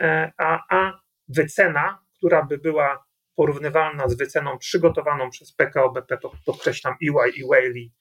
e, 0.02 0.32
a, 0.38 0.78
a 0.78 1.00
wycena, 1.28 2.00
która 2.18 2.44
by 2.44 2.58
była 2.58 3.06
porównywalna 3.36 4.08
z 4.08 4.18
wyceną 4.18 4.58
przygotowaną 4.58 5.30
przez 5.30 5.54
PKO 5.54 5.92
BP, 5.92 6.18
podkreślam 6.46 6.94
EY 6.94 7.30
i 7.30 7.44
Whaley 7.44 7.92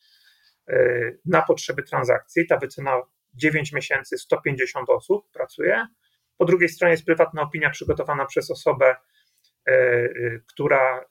na 1.24 1.42
potrzeby 1.42 1.82
transakcji, 1.82 2.46
ta 2.46 2.58
wycena 2.58 3.02
9 3.34 3.72
miesięcy, 3.72 4.18
150 4.18 4.90
osób 4.90 5.30
pracuje. 5.32 5.86
Po 6.36 6.44
drugiej 6.44 6.68
stronie 6.68 6.92
jest 6.92 7.04
prywatna 7.04 7.42
opinia 7.42 7.70
przygotowana 7.70 8.26
przez 8.26 8.50
osobę 8.50 8.96
która, 10.46 10.98
e, 11.00 11.04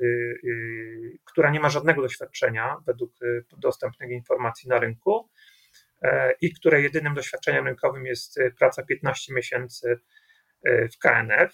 która 1.25 1.49
nie 1.51 1.59
ma 1.59 1.69
żadnego 1.69 2.01
doświadczenia 2.01 2.77
według 2.85 3.11
dostępnych 3.57 4.09
informacji 4.09 4.69
na 4.69 4.79
rynku 4.79 5.29
i 6.41 6.53
której 6.53 6.83
jedynym 6.83 7.13
doświadczeniem 7.13 7.65
rynkowym 7.65 8.05
jest 8.05 8.39
praca 8.59 8.83
15 8.83 9.33
miesięcy 9.33 9.99
w 10.65 10.97
KNF, 10.97 11.53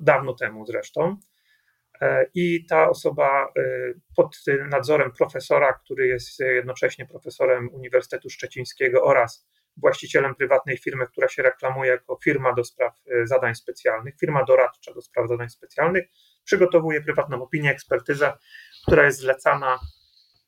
dawno 0.00 0.34
temu 0.34 0.66
zresztą. 0.66 1.16
I 2.34 2.66
ta 2.66 2.88
osoba 2.88 3.52
pod 4.16 4.36
nadzorem 4.68 5.12
profesora, 5.12 5.72
który 5.72 6.06
jest 6.06 6.38
jednocześnie 6.40 7.06
profesorem 7.06 7.68
Uniwersytetu 7.72 8.30
Szczecińskiego 8.30 9.04
oraz 9.04 9.46
właścicielem 9.76 10.34
prywatnej 10.34 10.78
firmy, 10.78 11.06
która 11.06 11.28
się 11.28 11.42
reklamuje 11.42 11.90
jako 11.90 12.18
firma 12.24 12.52
do 12.52 12.64
spraw 12.64 12.94
e, 13.06 13.26
zadań 13.26 13.54
specjalnych, 13.54 14.14
firma 14.20 14.44
doradcza 14.44 14.94
do 14.94 15.02
spraw 15.02 15.28
zadań 15.28 15.50
specjalnych, 15.50 16.06
przygotowuje 16.44 17.00
prywatną 17.00 17.42
opinię, 17.42 17.70
ekspertyzę, 17.70 18.32
która 18.86 19.04
jest 19.04 19.18
zlecana 19.18 19.78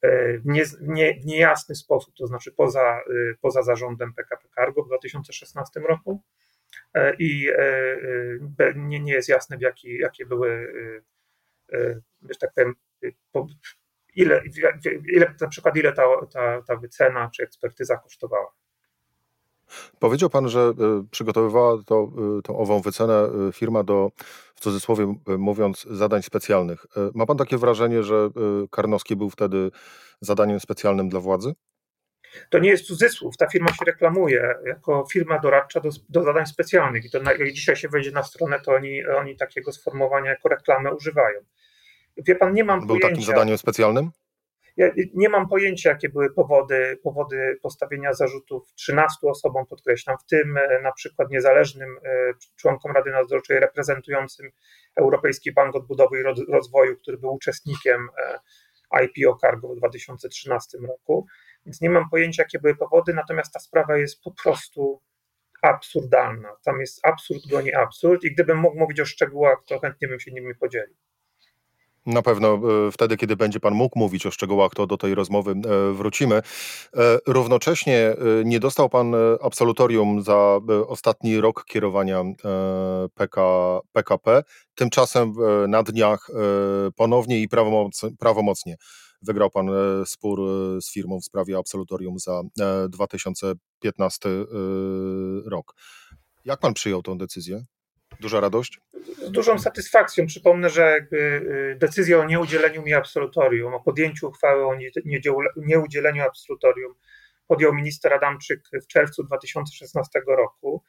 e, 0.02 0.38
w, 0.38 0.47
nie, 0.47 0.64
nie, 0.80 1.20
w 1.20 1.26
niejasny 1.26 1.75
sposób, 1.75 2.14
to 2.18 2.26
znaczy 2.26 2.52
poza, 2.52 3.00
e, 3.00 3.35
poza 3.40 3.62
zarządem 3.62 4.14
PKP 4.14 4.49
Cargo 4.54 4.82
w 4.82 4.87
2016 4.87 5.80
roku 5.80 6.23
i 7.18 7.49
nie, 8.76 9.00
nie 9.00 9.12
jest 9.12 9.28
jasne, 9.28 9.58
w 9.58 9.61
jaki, 9.61 9.99
jakie 9.99 10.26
były, 10.26 10.73
że 12.23 12.38
tak 12.40 12.50
powiem, 12.54 12.75
ile, 14.14 14.42
ile, 15.12 15.35
na 15.40 15.49
przykład 15.49 15.76
ile 15.76 15.92
ta, 15.92 16.02
ta, 16.32 16.62
ta 16.62 16.76
wycena 16.76 17.30
czy 17.35 17.42
ekspertyza 17.42 17.97
kosztowała. 17.97 18.52
Powiedział 19.98 20.30
pan, 20.30 20.48
że 20.48 20.72
y, 21.00 21.08
przygotowywała 21.10 21.82
to, 21.87 22.10
y, 22.38 22.42
tą 22.42 22.58
ową 22.58 22.80
wycenę 22.80 23.28
y, 23.48 23.52
firma 23.52 23.82
do, 23.82 24.10
w 24.54 24.60
cudzysłowie 24.60 25.14
mówiąc, 25.38 25.87
zadań 25.90 26.22
specjalnych. 26.22 26.87
Ma 27.14 27.26
pan 27.26 27.37
takie 27.37 27.58
wrażenie, 27.58 28.02
że 28.02 28.30
Karnowski 28.70 29.16
był 29.16 29.30
wtedy 29.30 29.70
zadaniem 30.20 30.60
specjalnym 30.60 31.08
dla 31.08 31.20
władzy? 31.20 31.54
To 32.50 32.58
nie 32.58 32.70
jest 32.70 32.84
cudzysłów. 32.84 33.37
Ta 33.37 33.46
firma 33.48 33.68
się 33.68 33.84
reklamuje 33.84 34.54
jako 34.66 35.06
firma 35.12 35.38
doradcza 35.38 35.80
do, 35.80 35.90
do 36.08 36.22
zadań 36.22 36.46
specjalnych. 36.46 37.04
I 37.04 37.10
to 37.10 37.20
na, 37.20 37.32
jak 37.32 37.52
dzisiaj 37.52 37.76
się 37.76 37.88
wejdzie 37.88 38.10
na 38.10 38.22
stronę, 38.22 38.60
to 38.60 38.72
oni, 38.72 39.06
oni 39.06 39.37
takiego 39.37 39.72
sformułowania 39.72 40.30
jako 40.30 40.48
reklamę 40.48 40.94
używają. 40.94 41.40
Wie 42.16 42.34
pan, 42.34 42.54
nie 42.54 42.64
mam 42.64 42.78
Był 42.78 42.88
pojęcia. 42.88 43.08
takim 43.08 43.25
zadaniem 43.25 43.58
specjalnym? 43.58 44.10
Ja 44.78 44.90
nie 45.14 45.28
mam 45.28 45.49
pojęcia, 45.49 45.90
jakie 45.90 46.08
były 46.08 46.35
powody, 46.35 46.99
powody 47.02 47.58
postawienia 47.62 48.14
zarzutów 48.14 48.73
13 48.75 49.16
osobom, 49.26 49.66
podkreślam, 49.66 50.16
w 50.18 50.30
tym 50.30 50.56
e, 50.56 50.80
na 50.82 50.92
przykład 50.92 51.30
niezależnym 51.30 51.99
e, 52.04 52.32
członkom 52.56 52.92
Rady 52.92 53.11
Nadzorczej 53.11 53.61
reprezentującym 53.61 54.50
Europejski 54.97 55.52
Bank 55.52 55.76
Odbudowy 55.76 56.20
i 56.20 56.23
Rozwoju, 56.52 56.97
który 56.97 57.18
był 57.18 57.35
uczestnikiem 57.35 58.08
e, 58.92 59.04
IPO 59.04 59.37
Cargo 59.40 59.68
w 59.68 59.76
2013 59.76 60.78
roku. 60.88 61.26
Więc 61.66 61.80
nie 61.80 61.90
mam 61.90 62.11
pojęcia, 62.11 62.42
jakie 62.42 62.58
były 62.58 62.76
powody, 62.76 63.14
natomiast 63.14 63.52
ta 63.52 63.61
sprawa 63.61 63.97
jest 63.97 64.23
po 64.23 64.35
prostu 64.42 65.02
absurdalna. 65.62 66.56
Tam 66.64 66.80
jest 66.80 67.06
absurd 67.06 67.40
goni 67.50 67.75
absurd 67.75 68.25
i 68.25 68.32
gdybym 68.32 68.58
mógł 68.58 68.78
mówić 68.78 69.00
o 69.00 69.04
szczegółach, 69.04 69.58
to 69.66 69.80
chętnie 69.80 70.08
bym 70.08 70.20
się 70.20 70.32
nimi 70.32 70.54
podzielił. 70.54 70.97
Na 72.09 72.23
pewno 72.23 72.55
e, 72.55 72.93
wtedy, 72.93 73.17
kiedy 73.17 73.37
będzie 73.37 73.61
Pan 73.61 73.75
mógł 73.75 73.99
mówić 73.99 74.27
o 74.27 74.31
szczegółach, 74.31 74.73
to 74.75 74.87
do 74.87 74.97
tej 74.97 75.15
rozmowy 75.15 75.50
e, 75.50 75.93
wrócimy. 75.93 76.37
E, 76.37 76.43
równocześnie 77.27 78.17
nie 78.45 78.61
dostał 78.61 78.88
Pan 78.88 79.15
absolutorium 79.43 80.23
za 80.23 80.61
ostatni 80.87 81.41
rok 81.41 81.65
kierowania 81.65 82.25
PK, 83.15 83.41
PKP. 83.93 84.43
Tymczasem 84.75 85.33
na 85.69 85.83
dniach 85.83 86.29
ponownie 86.97 87.43
i 87.43 87.49
prawomocnie 88.19 88.77
wygrał 89.23 89.50
Pan 89.50 89.71
spór 90.05 90.41
z 90.81 90.93
firmą 90.93 91.21
w 91.21 91.25
sprawie 91.25 91.59
absolutorium 91.59 92.19
za 92.19 92.43
2015 92.88 94.29
rok. 95.47 95.75
Jak 96.45 96.61
Pan 96.61 96.75
przyjął 96.75 97.03
tę 97.03 97.17
decyzję? 97.17 97.65
Duża 98.20 98.40
radość? 98.40 98.80
Z 99.26 99.30
dużą 99.30 99.58
satysfakcją. 99.58 100.26
Przypomnę, 100.26 100.70
że 100.70 100.96
y, 101.12 101.76
decyzja 101.80 102.18
o 102.18 102.25
nieudzieleniu 102.25 102.82
mi 102.82 102.94
absolutorium, 102.94 103.75
o 103.75 103.80
podjęciu 103.80 104.28
uchwały 104.28 104.66
o 104.66 104.76
nieudzieleniu 105.56 106.22
absolutorium 106.22 106.94
podjął 107.48 107.75
minister 107.75 108.12
Adamczyk 108.12 108.60
w 108.82 108.87
czerwcu 108.87 109.25
2016 109.25 110.20
roku, 110.26 110.82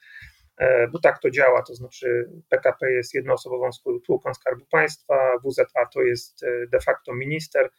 e, 0.58 0.88
bo 0.88 1.00
tak 1.00 1.20
to 1.20 1.30
działa, 1.30 1.62
to 1.62 1.76
znaczy 1.76 2.30
PKP 2.50 2.92
jest 2.92 3.14
jednoosobową 3.14 3.72
spółką 3.72 4.34
Skarbu 4.34 4.66
Państwa, 4.72 5.38
WZA 5.44 5.86
to 5.94 6.02
jest 6.02 6.44
e, 6.44 6.68
de 6.68 6.80
facto 6.80 7.14
minister 7.14 7.70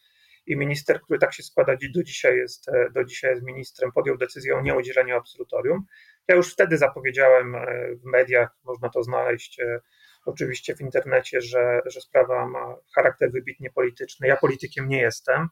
i 0.45 0.57
minister, 0.57 1.01
który 1.01 1.19
tak 1.19 1.33
się 1.33 1.43
składa 1.43 1.73
do 1.95 2.03
dzisiaj 2.03 2.37
jest, 2.37 2.69
e, 2.69 2.89
do 2.89 3.03
dzisiaj 3.03 3.31
jest 3.31 3.43
ministrem, 3.43 3.91
podjął 3.91 4.17
decyzję 4.17 4.55
o 4.55 4.61
nieudzieleniu 4.61 5.15
absolutorium. 5.15 5.85
Ja 6.27 6.35
już 6.35 6.53
wtedy 6.53 6.77
zapowiedziałem 6.77 7.55
e, 7.55 7.65
w 7.95 8.05
mediach, 8.05 8.49
można 8.63 8.89
to 8.89 9.03
znaleźć 9.03 9.59
e, 9.59 9.79
oczywiście 10.25 10.75
w 10.75 10.81
internecie, 10.81 11.41
że, 11.41 11.81
że 11.85 12.01
sprawa 12.01 12.47
ma 12.47 12.75
charakter 12.95 13.31
wybitnie 13.31 13.71
polityczny. 13.71 14.27
Ja 14.27 14.37
politykiem 14.37 14.87
nie 14.87 15.01
jestem 15.01 15.47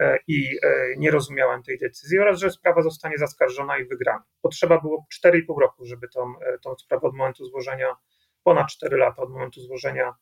e, 0.00 0.18
i 0.26 0.58
nie 0.96 1.10
rozumiałem 1.10 1.62
tej 1.62 1.78
decyzji 1.78 2.18
oraz, 2.18 2.38
że 2.38 2.50
sprawa 2.50 2.82
zostanie 2.82 3.18
zaskarżona 3.18 3.78
i 3.78 3.84
wygrana. 3.84 4.24
Potrzeba 4.42 4.80
było 4.80 5.06
4,5 5.24 5.60
roku, 5.60 5.86
żeby 5.86 6.08
tą, 6.08 6.32
tą 6.62 6.76
sprawę 6.76 7.08
od 7.08 7.14
momentu 7.14 7.44
złożenia, 7.44 7.96
ponad 8.42 8.68
4 8.68 8.96
lata 8.96 9.22
od 9.22 9.30
momentu 9.30 9.60
złożenia 9.60 10.14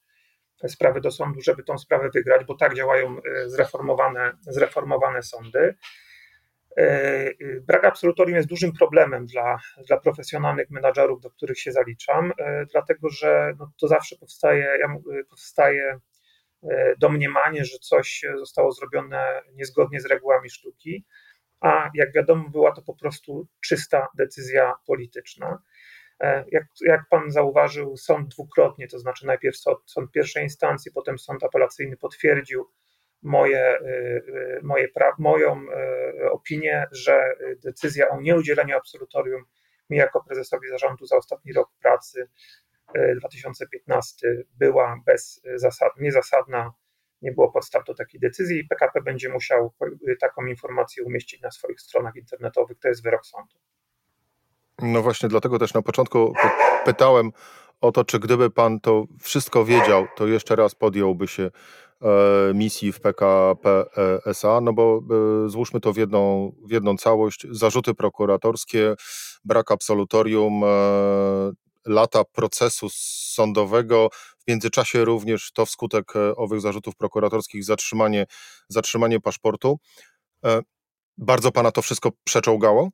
sprawy 0.68 1.00
do 1.00 1.10
sądu, 1.10 1.40
żeby 1.40 1.62
tą 1.62 1.78
sprawę 1.78 2.10
wygrać, 2.14 2.44
bo 2.44 2.54
tak 2.54 2.74
działają 2.74 3.16
zreformowane, 3.46 4.36
zreformowane 4.40 5.22
sądy. 5.22 5.76
E, 6.76 6.82
e, 6.82 7.60
brak 7.60 7.84
absolutorium 7.84 8.36
jest 8.36 8.48
dużym 8.48 8.72
problemem 8.72 9.26
dla, 9.26 9.58
dla 9.86 10.00
profesjonalnych 10.00 10.70
menadżerów, 10.70 11.20
do 11.20 11.30
których 11.30 11.60
się 11.60 11.72
zaliczam, 11.72 12.32
e, 12.38 12.66
dlatego 12.72 13.08
że 13.08 13.54
no, 13.58 13.72
to 13.80 13.88
zawsze 13.88 14.16
powstaje, 14.16 14.78
powstaje 15.30 16.00
domniemanie, 16.98 17.64
że 17.64 17.78
coś 17.78 18.24
zostało 18.38 18.72
zrobione 18.72 19.42
niezgodnie 19.52 20.00
z 20.00 20.06
regułami 20.06 20.50
sztuki, 20.50 21.04
a 21.60 21.90
jak 21.94 22.12
wiadomo, 22.12 22.50
była 22.50 22.72
to 22.72 22.82
po 22.82 22.94
prostu 22.94 23.48
czysta 23.60 24.08
decyzja 24.18 24.74
polityczna. 24.86 25.62
Jak, 26.52 26.64
jak 26.80 27.08
pan 27.10 27.30
zauważył, 27.30 27.96
sąd 27.96 28.28
dwukrotnie, 28.28 28.88
to 28.88 28.98
znaczy 28.98 29.26
najpierw 29.26 29.56
sąd, 29.56 29.78
sąd 29.86 30.10
pierwszej 30.10 30.42
instancji, 30.42 30.92
potem 30.92 31.18
sąd 31.18 31.44
apelacyjny 31.44 31.96
potwierdził 31.96 32.66
moje, 33.22 33.78
moje 34.62 34.88
pra, 34.88 35.14
moją 35.18 35.66
opinię, 36.30 36.86
że 36.90 37.24
decyzja 37.64 38.08
o 38.08 38.20
nieudzieleniu 38.20 38.76
absolutorium 38.76 39.44
mi 39.90 39.96
jako 39.96 40.24
prezesowi 40.24 40.68
zarządu 40.68 41.06
za 41.06 41.16
ostatni 41.16 41.52
rok 41.52 41.70
pracy 41.80 42.28
2015 43.20 44.44
była 44.58 45.00
bez 45.06 45.42
zasad, 45.54 45.92
niezasadna, 46.00 46.72
nie 47.22 47.32
było 47.32 47.52
podstaw 47.52 47.84
do 47.84 47.94
takiej 47.94 48.20
decyzji 48.20 48.58
i 48.58 48.68
PKP 48.68 49.02
będzie 49.02 49.28
musiał 49.28 49.72
taką 50.20 50.46
informację 50.46 51.04
umieścić 51.04 51.40
na 51.40 51.50
swoich 51.50 51.80
stronach 51.80 52.16
internetowych. 52.16 52.78
To 52.78 52.88
jest 52.88 53.02
wyrok 53.02 53.26
sądu. 53.26 53.56
No 54.82 55.02
właśnie, 55.02 55.28
dlatego 55.28 55.58
też 55.58 55.74
na 55.74 55.82
początku 55.82 56.34
pytałem 56.84 57.32
o 57.80 57.92
to, 57.92 58.04
czy 58.04 58.18
gdyby 58.18 58.50
pan 58.50 58.80
to 58.80 59.04
wszystko 59.20 59.64
wiedział, 59.64 60.06
to 60.16 60.26
jeszcze 60.26 60.56
raz 60.56 60.74
podjąłby 60.74 61.28
się 61.28 61.42
e, 61.42 61.50
misji 62.54 62.92
w 62.92 63.00
PKP 63.00 63.84
SA, 64.26 64.60
no 64.60 64.72
bo 64.72 65.02
e, 65.44 65.48
złóżmy 65.48 65.80
to 65.80 65.92
w 65.92 65.96
jedną, 65.96 66.52
w 66.68 66.72
jedną 66.72 66.96
całość. 66.96 67.46
Zarzuty 67.50 67.94
prokuratorskie, 67.94 68.94
brak 69.44 69.70
absolutorium, 69.70 70.64
e, 70.64 71.52
lata 71.86 72.24
procesu 72.24 72.86
sądowego, 73.34 74.08
w 74.38 74.48
międzyczasie 74.48 75.04
również 75.04 75.52
to 75.52 75.66
wskutek 75.66 76.16
e, 76.16 76.36
owych 76.36 76.60
zarzutów 76.60 76.96
prokuratorskich 76.96 77.64
zatrzymanie, 77.64 78.26
zatrzymanie 78.68 79.20
paszportu. 79.20 79.78
E, 80.44 80.60
bardzo 81.18 81.52
pana 81.52 81.72
to 81.72 81.82
wszystko 81.82 82.10
przeczołgało? 82.24 82.90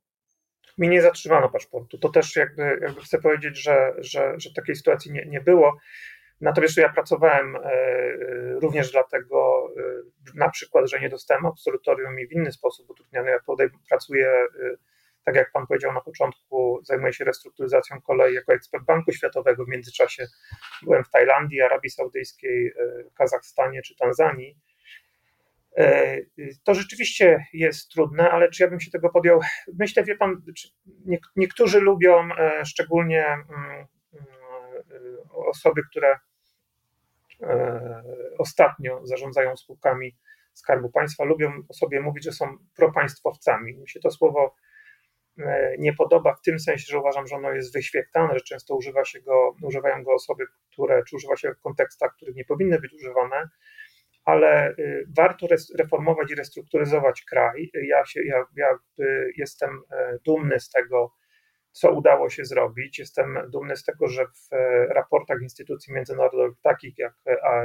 Mi 0.79 0.89
nie 0.89 1.03
zatrzymano 1.03 1.49
paszportu. 1.49 1.99
To 1.99 2.09
też 2.09 2.37
jakby, 2.37 2.79
jakby 2.83 3.01
chcę 3.01 3.19
powiedzieć, 3.19 3.63
że, 3.63 3.93
że, 3.99 4.35
że 4.37 4.51
takiej 4.53 4.77
sytuacji 4.77 5.13
nie, 5.13 5.27
nie 5.27 5.41
było. 5.41 5.77
Natomiast 6.43 6.77
ja 6.77 6.89
pracowałem 6.89 7.57
e, 7.57 7.61
również 8.61 8.93
dlatego, 8.93 9.69
na 10.35 10.51
przykład, 10.51 10.91
że 10.91 11.01
nie 11.01 11.09
dostałem 11.09 11.47
absolutorium 11.47 12.21
i 12.21 12.27
w 12.27 12.33
inny 12.33 12.53
sposób 12.53 12.91
utrudniany. 12.91 13.31
Ja 13.31 13.39
pracuję 13.89 14.47
tak 15.25 15.35
jak 15.35 15.53
Pan 15.53 15.67
powiedział 15.67 15.93
na 15.93 16.01
początku, 16.01 16.81
zajmuję 16.83 17.13
się 17.13 17.25
restrukturyzacją 17.25 18.01
kolei 18.01 18.35
jako 18.35 18.53
ekspert 18.53 18.85
Banku 18.85 19.13
Światowego. 19.13 19.65
W 19.65 19.69
międzyczasie 19.69 20.27
byłem 20.83 21.05
w 21.05 21.11
Tajlandii, 21.11 21.63
Arabii 21.63 21.91
Saudyjskiej, 21.91 22.67
e, 22.67 22.73
Kazachstanie 23.15 23.83
czy 23.83 23.97
Tanzanii. 23.97 24.57
E, 25.77 26.17
to 26.65 26.75
rzeczywiście 26.75 27.47
jest 27.53 27.89
trudne, 27.89 28.31
ale 28.31 28.51
czy 28.51 28.63
ja 28.63 28.71
bym 28.71 28.81
się 28.81 28.91
tego 28.91 29.11
podjął? 29.11 29.41
Myślę, 29.79 30.05
wie 30.05 30.17
Pan, 30.17 30.43
niektórzy 31.37 31.81
lubią, 31.81 32.29
e, 32.39 32.65
szczególnie 32.65 33.27
mm, 33.27 33.87
mm, 34.13 35.17
osoby, 35.31 35.83
które 35.91 36.19
ostatnio 38.39 39.01
zarządzają 39.07 39.57
spółkami 39.57 40.17
Skarbu 40.55 40.91
Państwa, 40.91 41.25
lubią 41.25 41.53
o 41.69 41.75
sobie 41.75 42.01
mówić, 42.01 42.25
że 42.25 42.33
są 42.33 42.57
propaństwowcami. 42.77 43.75
Mi 43.75 43.89
się 43.89 44.01
to 44.01 44.11
słowo 44.11 44.55
E, 45.39 45.75
nie 45.79 45.93
podoba 45.93 46.35
w 46.35 46.43
tym 46.43 46.59
sensie, 46.59 46.85
że 46.89 46.99
uważam, 46.99 47.27
że 47.27 47.37
ono 47.37 47.53
jest 47.53 47.75
wyświetlane, 47.75 48.35
że 48.35 48.41
często 48.41 48.77
używa 48.77 49.05
się 49.05 49.21
go, 49.21 49.57
używają 49.63 50.03
go 50.03 50.13
osoby, 50.15 50.45
które, 50.73 51.03
czy 51.09 51.17
używa 51.17 51.37
się 51.37 51.55
w 51.55 51.61
kontekstach, 51.61 52.15
których 52.17 52.35
nie 52.35 52.45
powinny 52.45 52.81
być 52.81 52.93
używane, 52.95 53.49
ale 54.25 54.71
y, 54.79 55.07
warto 55.17 55.47
reformować 55.79 56.31
i 56.31 56.35
restrukturyzować 56.35 57.23
kraj. 57.23 57.71
Ja, 57.75 58.05
się, 58.05 58.21
ja, 58.25 58.45
ja 58.57 58.79
jestem 59.37 59.83
e, 59.91 60.19
dumny 60.25 60.61
z 60.61 60.71
tego, 60.71 61.13
co 61.73 61.93
udało 61.93 62.31
się 62.31 62.45
zrobić. 62.45 62.99
Jestem 62.99 63.39
dumny 63.49 63.77
z 63.77 63.85
tego, 63.85 64.09
że 64.09 64.27
w 64.27 64.53
e, 64.53 64.87
raportach 64.87 65.43
instytucji 65.43 65.95
międzynarodowych, 65.95 66.59
takich 66.63 66.99
jak 66.99 67.15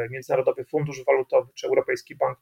Międzynarodowy 0.10 0.66
Fundusz 0.66 1.06
Walutowy, 1.06 1.52
czy 1.56 1.68
Europejski 1.68 2.16
Bank 2.16 2.38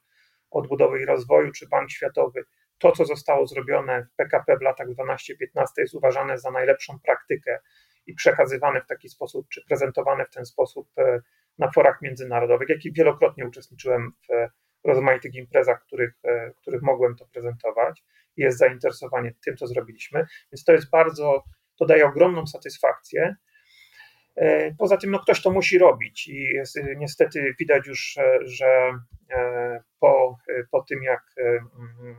Odbudowy 0.50 1.02
i 1.02 1.06
Rozwoju, 1.06 1.52
czy 1.52 1.68
Bank 1.68 1.90
Światowy, 1.90 2.44
to, 2.78 2.92
co 2.92 3.04
zostało 3.04 3.46
zrobione 3.46 4.06
w 4.12 4.16
PKP 4.16 4.56
w 4.58 4.62
latach 4.62 4.88
12-15 4.88 5.66
jest 5.78 5.94
uważane 5.94 6.38
za 6.38 6.50
najlepszą 6.50 6.98
praktykę 7.04 7.58
i 8.06 8.14
przekazywane 8.14 8.80
w 8.80 8.86
taki 8.86 9.08
sposób, 9.08 9.48
czy 9.48 9.64
prezentowane 9.68 10.26
w 10.26 10.30
ten 10.30 10.46
sposób 10.46 10.88
e, 10.98 11.20
na 11.58 11.70
forach 11.70 12.02
międzynarodowych, 12.02 12.68
jak 12.68 12.84
i 12.84 12.92
wielokrotnie 12.92 13.46
uczestniczyłem 13.46 14.12
w 14.28 14.48
rozmaitych 14.88 15.34
imprezach, 15.34 15.82
których, 15.86 16.14
e, 16.24 16.52
których 16.56 16.82
mogłem 16.82 17.16
to 17.16 17.26
prezentować. 17.26 18.04
Jest 18.36 18.58
zainteresowanie 18.58 19.34
tym, 19.44 19.56
co 19.56 19.66
zrobiliśmy, 19.66 20.26
więc 20.52 20.64
to 20.64 20.72
jest 20.72 20.90
bardzo, 20.90 21.44
to 21.78 21.86
daje 21.86 22.06
ogromną 22.06 22.46
satysfakcję. 22.46 23.36
E, 24.36 24.74
poza 24.74 24.96
tym 24.96 25.10
no, 25.10 25.18
ktoś 25.18 25.42
to 25.42 25.50
musi 25.50 25.78
robić 25.78 26.28
i 26.28 26.40
jest, 26.40 26.80
niestety 26.96 27.54
widać 27.58 27.86
już, 27.86 28.18
że 28.42 28.92
po, 30.00 30.36
po 30.70 30.82
tym, 30.82 31.02
jak 31.02 31.22
mm, 31.38 32.16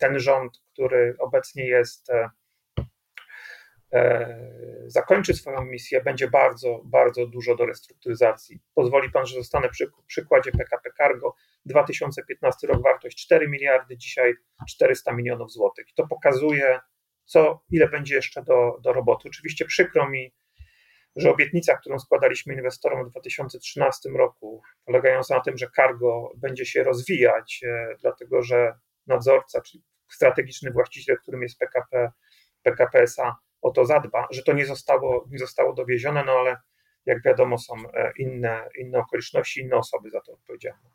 ten 0.00 0.18
rząd, 0.18 0.52
który 0.72 1.16
obecnie 1.18 1.66
jest, 1.66 2.10
e, 2.10 2.30
e, 3.92 4.36
zakończy 4.86 5.34
swoją 5.34 5.64
misję, 5.64 6.00
będzie 6.02 6.30
bardzo, 6.30 6.80
bardzo 6.84 7.26
dużo 7.26 7.56
do 7.56 7.66
restrukturyzacji. 7.66 8.60
Pozwoli 8.74 9.10
pan, 9.10 9.26
że 9.26 9.34
zostanę 9.34 9.68
przy 9.68 9.90
przykładzie 10.06 10.52
PKP 10.52 10.90
Cargo. 10.96 11.34
2015 11.64 12.66
rok 12.66 12.82
wartość 12.82 13.24
4 13.24 13.48
miliardy, 13.48 13.96
dzisiaj 13.96 14.34
400 14.68 15.12
milionów 15.12 15.52
złotych. 15.52 15.86
To 15.94 16.06
pokazuje, 16.06 16.80
co, 17.30 17.62
ile 17.70 17.88
będzie 17.88 18.14
jeszcze 18.14 18.42
do, 18.42 18.78
do 18.82 18.92
roboty. 18.92 19.28
Oczywiście 19.28 19.64
przykro 19.64 20.10
mi, 20.10 20.34
że 21.16 21.30
obietnica, 21.30 21.76
którą 21.76 21.98
składaliśmy 21.98 22.54
inwestorom 22.54 23.08
w 23.08 23.10
2013 23.10 24.08
roku, 24.08 24.62
polegająca 24.84 25.34
na 25.34 25.40
tym, 25.40 25.58
że 25.58 25.70
cargo 25.76 26.32
będzie 26.36 26.66
się 26.66 26.82
rozwijać, 26.82 27.60
e, 27.64 27.96
dlatego 28.00 28.42
że 28.42 28.74
nadzorca, 29.06 29.60
czyli 29.60 29.84
strategiczny 30.08 30.70
właściciel, 30.70 31.18
którym 31.18 31.42
jest 31.42 31.58
PKP, 31.58 32.12
PKP 32.62 33.02
SA, 33.02 33.36
o 33.62 33.70
to 33.70 33.84
zadba, 33.84 34.28
że 34.30 34.42
to 34.42 34.52
nie 34.52 34.66
zostało, 34.66 35.26
nie 35.30 35.38
zostało 35.38 35.72
dowiezione, 35.72 36.24
no 36.24 36.32
ale 36.32 36.56
jak 37.06 37.22
wiadomo, 37.22 37.58
są 37.58 37.74
e, 37.94 38.12
inne, 38.18 38.68
inne 38.78 38.98
okoliczności, 38.98 39.60
inne 39.60 39.76
osoby 39.76 40.10
za 40.10 40.20
to 40.20 40.32
odpowiedzialne. 40.32 40.90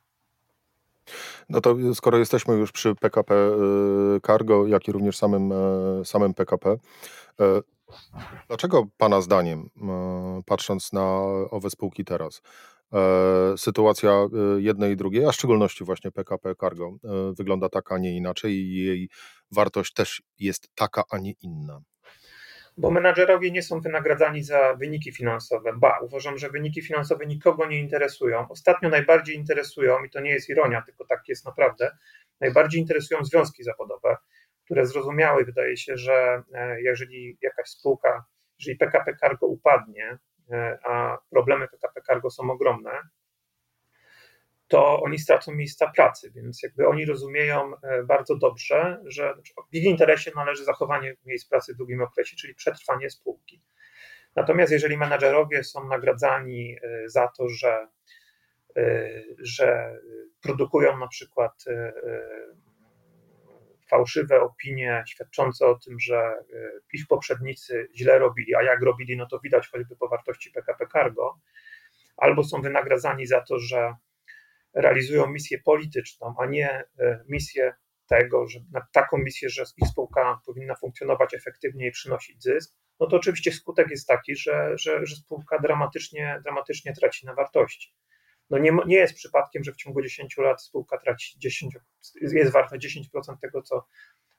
No 1.50 1.62
to 1.62 1.76
skoro 1.94 2.18
jesteśmy 2.18 2.56
już 2.56 2.72
przy 2.72 2.96
PKP 2.96 3.36
e, 3.36 3.50
Cargo, 4.28 4.68
jak 4.68 4.88
i 4.88 4.92
również 4.92 5.18
samym, 5.18 5.52
e, 5.52 5.56
samym 6.06 6.34
PKP, 6.34 6.78
dlaczego 8.48 8.88
Pana 8.98 9.22
zdaniem, 9.22 9.70
patrząc 10.46 10.94
na 10.94 11.22
owe 11.52 11.70
spółki 11.70 12.06
teraz, 12.06 12.42
E, 12.94 13.58
sytuacja 13.58 14.12
e, 14.12 14.62
jednej 14.62 14.94
i 14.94 14.96
drugiej, 14.96 15.26
a 15.26 15.32
w 15.32 15.36
szczególności 15.36 15.84
właśnie 15.84 16.12
PKP 16.12 16.56
Cargo 16.56 16.98
e, 17.04 17.34
wygląda 17.34 17.70
tak, 17.70 17.92
a 17.92 17.98
nie 17.98 18.18
inaczej 18.18 18.54
i 18.54 18.86
jej 18.86 19.10
wartość 19.52 19.94
też 19.94 20.22
jest 20.40 20.70
taka, 20.76 21.04
a 21.10 21.18
nie 21.18 21.32
inna. 21.42 21.82
Bo 22.78 22.92
menadżerowie 22.92 23.52
nie 23.52 23.64
są 23.64 23.82
wynagradzani 23.82 24.44
za 24.44 24.74
wyniki 24.74 25.12
finansowe. 25.12 25.74
Ba, 25.74 26.00
uważam, 26.00 26.38
że 26.38 26.50
wyniki 26.50 26.82
finansowe 26.82 27.26
nikogo 27.26 27.68
nie 27.68 27.80
interesują. 27.80 28.48
Ostatnio 28.50 28.90
najbardziej 28.90 29.36
interesują, 29.36 30.04
i 30.04 30.10
to 30.10 30.20
nie 30.20 30.32
jest 30.32 30.50
ironia, 30.50 30.82
tylko 30.82 31.06
tak 31.06 31.28
jest 31.28 31.46
naprawdę, 31.46 31.98
najbardziej 32.42 32.82
interesują 32.82 33.26
związki 33.26 33.64
zawodowe, 33.64 34.18
które 34.66 34.86
zrozumiały, 34.86 35.46
wydaje 35.46 35.78
się, 35.78 35.98
że 35.98 36.44
jeżeli 36.78 37.38
jakaś 37.42 37.68
spółka, 37.70 38.26
jeżeli 38.60 38.78
PKP 38.78 39.16
Cargo 39.16 39.48
upadnie, 39.48 40.18
E, 40.52 40.78
a 40.84 41.18
problemy 41.30 41.68
PKP 41.68 42.02
Cargo 42.02 42.30
są 42.30 42.52
ogromne, 42.52 42.92
to 44.68 45.02
oni 45.02 45.20
stracą 45.20 45.52
miejsca 45.52 45.92
pracy, 45.96 46.32
więc 46.36 46.64
jakby 46.64 46.88
oni 46.88 47.06
rozumieją 47.06 47.72
e, 47.84 48.04
bardzo 48.04 48.36
dobrze, 48.36 49.02
że 49.06 49.34
w 49.72 49.76
ich 49.76 49.84
interesie 49.84 50.32
należy 50.36 50.64
zachowanie 50.64 51.16
miejsc 51.26 51.50
pracy 51.50 51.74
w 51.74 51.78
długim 51.78 52.02
okresie, 52.02 52.36
czyli 52.38 52.56
przetrwanie 52.56 53.10
spółki. 53.10 53.62
Natomiast 54.36 54.72
jeżeli 54.72 54.98
menadżerowie 54.98 55.64
są 55.64 55.88
nagradzani 55.88 56.76
e, 56.82 57.10
za 57.10 57.28
to, 57.38 57.50
że, 57.50 57.88
że 59.40 60.00
produkują 60.42 60.98
na 60.98 61.08
przykład 61.08 61.66
fałszywe 63.90 64.42
opinie 64.42 65.04
świadczące 65.08 65.66
o 65.66 65.76
tym, 65.76 66.00
że 66.00 66.18
e, 66.18 66.44
ich 66.94 67.08
poprzednicy 67.08 67.90
źle 67.96 68.20
robili, 68.20 68.56
a 68.56 68.64
jak 68.64 68.82
robili, 68.82 69.18
no 69.18 69.26
to 69.26 69.40
widać 69.40 69.68
choćby 69.68 69.96
po 69.96 70.08
wartości 70.08 70.52
PKP 70.52 70.88
Cargo, 70.94 71.40
albo 72.18 72.44
są 72.44 72.62
wynagradzani 72.62 73.26
za 73.26 73.42
to, 73.42 73.60
że 73.60 73.94
realizują 74.76 75.28
misję 75.28 75.60
polityczną, 75.66 76.36
a 76.40 76.46
nie 76.46 76.84
e, 77.00 77.24
misję 77.30 77.74
tego, 78.08 78.48
że 78.48 78.60
na 78.72 78.88
taką 78.92 79.18
misję, 79.18 79.50
że 79.50 79.64
ich 79.78 79.88
spółka 79.88 80.40
powinna 80.46 80.76
funkcjonować 80.76 81.34
efektywnie 81.34 81.88
i 81.88 81.92
przynosić 81.92 82.44
zysk, 82.44 82.76
no 83.00 83.08
to 83.08 83.16
oczywiście 83.16 83.52
skutek 83.52 83.90
jest 83.90 84.08
taki, 84.08 84.36
że, 84.36 84.78
że, 84.78 85.06
że 85.06 85.16
spółka 85.16 85.60
dramatycznie, 85.60 86.42
dramatycznie 86.44 86.94
traci 86.94 87.26
na 87.26 87.34
wartości. 87.34 87.96
No 88.50 88.58
nie, 88.58 88.72
nie 88.88 88.96
jest 88.96 89.16
przypadkiem, 89.16 89.64
że 89.64 89.72
w 89.72 89.76
ciągu 89.76 90.02
10 90.02 90.38
lat 90.38 90.62
spółka 90.62 90.98
traci 90.98 91.40
10, 91.40 91.78
jest 92.22 92.52
warta 92.52 92.76
10% 92.78 93.38
tego, 93.42 93.62
co, 93.62 93.88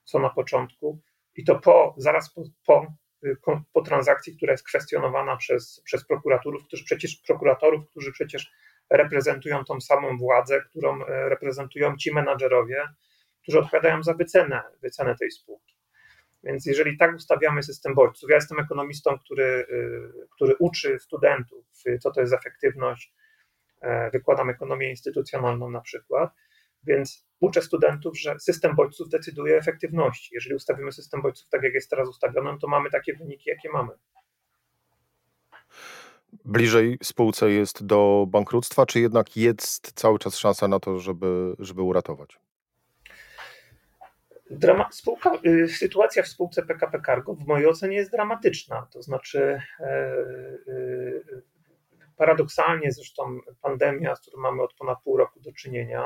co 0.03 0.19
na 0.19 0.29
początku. 0.29 1.01
I 1.35 1.43
to 1.43 1.59
po, 1.59 1.95
zaraz 1.97 2.33
po, 2.33 2.43
po 2.65 2.87
po 3.73 3.81
transakcji, 3.81 4.35
która 4.35 4.51
jest 4.51 4.63
kwestionowana 4.63 5.37
przez, 5.37 5.81
przez 5.85 6.07
prokuratorów, 6.07 6.63
którzy 6.63 6.83
przecież, 6.83 7.15
prokuratorów, 7.27 7.89
którzy 7.89 8.11
przecież 8.11 8.51
reprezentują 8.89 9.65
tą 9.65 9.81
samą 9.81 10.17
władzę, 10.17 10.61
którą 10.61 10.99
reprezentują 11.05 11.97
ci 11.97 12.13
menadżerowie, 12.13 12.83
którzy 13.41 13.59
odpowiadają 13.59 14.03
za 14.03 14.13
wycenę, 14.13 14.63
wycenę 14.81 15.15
tej 15.15 15.31
spółki. 15.31 15.77
Więc 16.43 16.65
jeżeli 16.65 16.97
tak 16.97 17.15
ustawiamy 17.15 17.63
system 17.63 17.95
bodźców, 17.95 18.29
ja 18.29 18.35
jestem 18.35 18.59
ekonomistą, 18.59 19.19
który, 19.19 19.65
który 20.35 20.55
uczy 20.59 20.99
studentów, 20.99 21.65
co 21.99 22.11
to 22.11 22.21
jest 22.21 22.33
efektywność, 22.33 23.13
wykładam 24.13 24.49
ekonomię 24.49 24.89
instytucjonalną 24.89 25.69
na 25.69 25.81
przykład, 25.81 26.31
więc 26.83 27.27
uczę 27.39 27.61
studentów, 27.61 28.19
że 28.19 28.39
system 28.39 28.75
bodźców 28.75 29.09
decyduje 29.09 29.55
o 29.55 29.57
efektywności. 29.57 30.35
Jeżeli 30.35 30.55
ustawimy 30.55 30.91
system 30.91 31.21
bodźców 31.21 31.49
tak, 31.49 31.63
jak 31.63 31.73
jest 31.73 31.89
teraz 31.89 32.09
ustawiony, 32.09 32.57
to 32.61 32.67
mamy 32.67 32.89
takie 32.89 33.13
wyniki, 33.13 33.49
jakie 33.49 33.69
mamy. 33.69 33.93
Bliżej 36.47 36.97
spółce 37.03 37.51
jest 37.51 37.85
do 37.85 38.25
bankructwa, 38.27 38.85
czy 38.85 38.99
jednak 38.99 39.37
jest 39.37 39.91
cały 39.91 40.19
czas 40.19 40.37
szansa 40.37 40.67
na 40.67 40.79
to, 40.79 40.99
żeby, 40.99 41.55
żeby 41.59 41.81
uratować? 41.81 42.39
Drama, 44.49 44.89
spółka, 44.91 45.31
y, 45.45 45.67
sytuacja 45.67 46.23
w 46.23 46.27
spółce 46.27 46.63
PKP 46.63 47.01
Cargo 47.05 47.33
w 47.33 47.47
mojej 47.47 47.67
ocenie 47.67 47.97
jest 47.97 48.11
dramatyczna. 48.11 48.87
To 48.91 49.01
znaczy, 49.01 49.61
e, 49.79 50.13
y, 50.67 51.43
paradoksalnie 52.17 52.91
zresztą 52.91 53.39
pandemia, 53.61 54.15
z 54.15 54.21
którą 54.21 54.41
mamy 54.41 54.61
od 54.61 54.73
ponad 54.73 55.01
pół 55.03 55.17
roku 55.17 55.39
do 55.39 55.51
czynienia, 55.51 56.05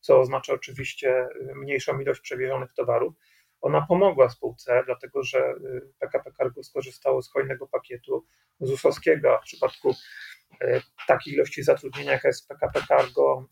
co 0.00 0.20
oznacza 0.20 0.52
oczywiście 0.52 1.28
mniejszą 1.54 2.00
ilość 2.00 2.20
przewiezionych 2.20 2.72
towarów. 2.72 3.14
Ona 3.60 3.86
pomogła 3.88 4.30
spółce, 4.30 4.82
dlatego 4.86 5.22
że 5.22 5.54
PKP 5.98 6.30
y, 6.30 6.32
Cargo 6.32 6.62
skorzystało 6.62 7.22
z 7.22 7.30
hojnego 7.30 7.66
pakietu 7.66 8.26
ZUS-owskiego, 8.60 9.38
w 9.42 9.44
przypadku 9.44 9.90
y, 9.90 10.82
takiej 11.06 11.34
ilości 11.34 11.62
zatrudnienia, 11.62 12.12
jaka 12.12 12.28
jest 12.28 12.48
PKP 12.48 12.80
Cargo, 12.88 13.48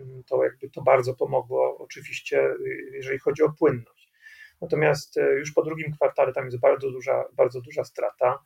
y, 0.00 0.22
to 0.26 0.44
jakby 0.44 0.70
to 0.70 0.82
bardzo 0.82 1.14
pomogło 1.14 1.78
oczywiście, 1.78 2.48
jeżeli 2.92 3.18
chodzi 3.18 3.42
o 3.42 3.52
płynność. 3.52 4.12
Natomiast 4.60 5.16
już 5.16 5.52
po 5.52 5.62
drugim 5.62 5.92
kwartale 5.92 6.32
tam 6.32 6.44
jest 6.44 6.60
bardzo 6.60 6.90
duża, 6.90 7.24
bardzo 7.32 7.60
duża 7.60 7.84
strata. 7.84 8.38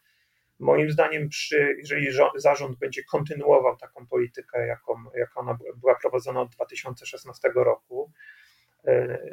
Moim 0.58 0.90
zdaniem, 0.90 1.28
przy, 1.28 1.76
jeżeli 1.78 2.08
zarząd 2.36 2.78
będzie 2.78 3.04
kontynuował 3.04 3.76
taką 3.76 4.06
politykę, 4.06 4.66
jaką, 4.66 4.94
jaka 5.14 5.40
ona 5.40 5.58
była 5.76 5.94
prowadzona 5.94 6.40
od 6.40 6.50
2016 6.50 7.50
roku, 7.54 8.12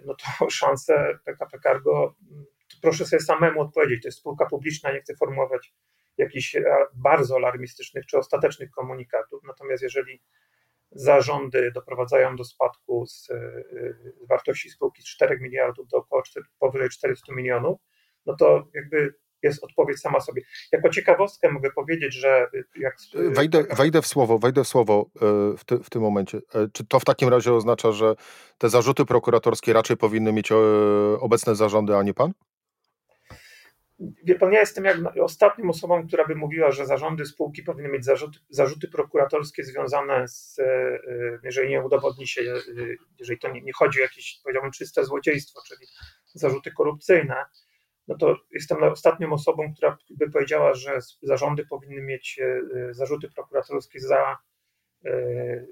no 0.06 0.16
to 0.16 0.50
szanse 0.60 1.20
PKP 1.26 1.60
Cargo, 1.60 2.16
proszę 2.82 3.06
sobie 3.06 3.20
samemu 3.20 3.62
odpowiedzieć, 3.62 4.02
to 4.02 4.08
jest 4.08 4.18
spółka 4.18 4.46
publiczna, 4.46 4.92
nie 4.92 5.02
chcę 5.02 5.16
formułować 5.16 5.74
jakichś 6.18 6.56
bardzo 6.94 7.36
alarmistycznych 7.36 8.06
czy 8.06 8.18
ostatecznych 8.18 8.72
komunikatów, 8.72 9.44
natomiast 9.48 9.84
jeżeli 9.84 10.22
zarządy 10.92 11.72
doprowadzają 11.72 12.36
do 12.36 12.44
spadku 12.44 13.06
z, 13.06 13.30
e, 13.32 13.64
z 14.24 14.28
wartości 14.28 14.70
spółki 14.70 15.02
z 15.02 15.06
4 15.06 15.40
miliardów 15.40 15.88
do 15.88 15.98
około 15.98 16.22
4, 16.22 16.46
powyżej 16.60 16.90
400 16.90 17.34
milionów, 17.34 17.80
no 18.26 18.36
to 18.36 18.68
jakby 18.74 19.16
jest 19.46 19.64
odpowiedź 19.64 20.00
sama 20.00 20.20
sobie. 20.20 20.42
Jako 20.72 20.90
ciekawostkę 20.90 21.52
mogę 21.52 21.72
powiedzieć, 21.72 22.14
że 22.14 22.48
jak... 22.76 22.98
Wejdę, 23.14 23.64
wejdę 23.64 24.02
w 24.02 24.08
słowo, 24.08 24.40
wejdę 24.40 24.64
w 24.64 24.68
słowo 24.68 25.06
e, 25.16 25.58
w, 25.58 25.64
ty, 25.66 25.80
w 25.80 25.90
tym 25.90 26.02
momencie. 26.02 26.38
E, 26.38 26.68
czy 26.74 26.86
to 26.86 27.00
w 27.00 27.06
takim 27.06 27.30
razie 27.30 27.54
oznacza, 27.54 27.92
że 27.92 28.16
te 28.58 28.70
zarzuty 28.70 29.06
prokuratorskie 29.06 29.74
raczej 29.74 29.98
powinny 29.98 30.34
mieć 30.34 30.52
e, 30.52 30.56
obecne 31.20 31.56
zarządy, 31.56 31.96
a 31.96 32.04
nie 32.04 32.14
pan? 32.14 32.34
Wie 34.24 34.36
pan, 34.36 34.54
ja 34.54 34.60
jestem 34.60 34.86
jak 34.86 34.98
ostatnią 35.22 35.70
osobą, 35.70 36.08
która 36.08 36.28
by 36.28 36.36
mówiła, 36.36 36.72
że 36.72 36.86
zarządy 36.86 37.26
spółki 37.26 37.64
powinny 37.64 37.90
mieć 37.90 38.06
zarzuty, 38.06 38.40
zarzuty 38.50 38.88
prokuratorskie 38.88 39.64
związane 39.64 40.28
z, 40.28 40.58
jeżeli 41.44 41.70
nie 41.70 41.82
udowodni 41.82 42.28
się, 42.28 42.42
jeżeli 43.20 43.40
to 43.40 43.52
nie, 43.52 43.62
nie 43.62 43.74
chodzi 43.74 44.00
o 44.00 44.04
jakieś, 44.04 44.40
powiedziałbym, 44.44 44.72
czyste 44.72 45.06
złodziejstwo, 45.06 45.62
czyli 45.68 45.88
zarzuty 46.34 46.72
korupcyjne, 46.72 47.36
no 48.08 48.16
to 48.18 48.36
jestem 48.52 48.84
ostatnią 48.84 49.34
osobą, 49.34 49.74
która 49.74 49.98
by 50.10 50.32
powiedziała, 50.32 50.74
że 50.74 51.00
zarządy 51.22 51.66
powinny 51.66 52.02
mieć 52.02 52.40
e, 52.40 52.94
zarzuty 52.94 53.30
prokuratorskie 53.36 54.00
za, 54.00 54.38
e, 55.06 55.66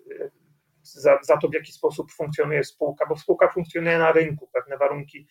za, 0.81 1.19
za 1.23 1.37
to, 1.37 1.47
w 1.47 1.53
jaki 1.53 1.71
sposób 1.71 2.11
funkcjonuje 2.11 2.63
spółka, 2.63 3.05
bo 3.05 3.17
spółka 3.17 3.51
funkcjonuje 3.51 3.97
na 3.97 4.11
rynku, 4.11 4.49
pewne 4.53 4.77
warunki. 4.77 5.27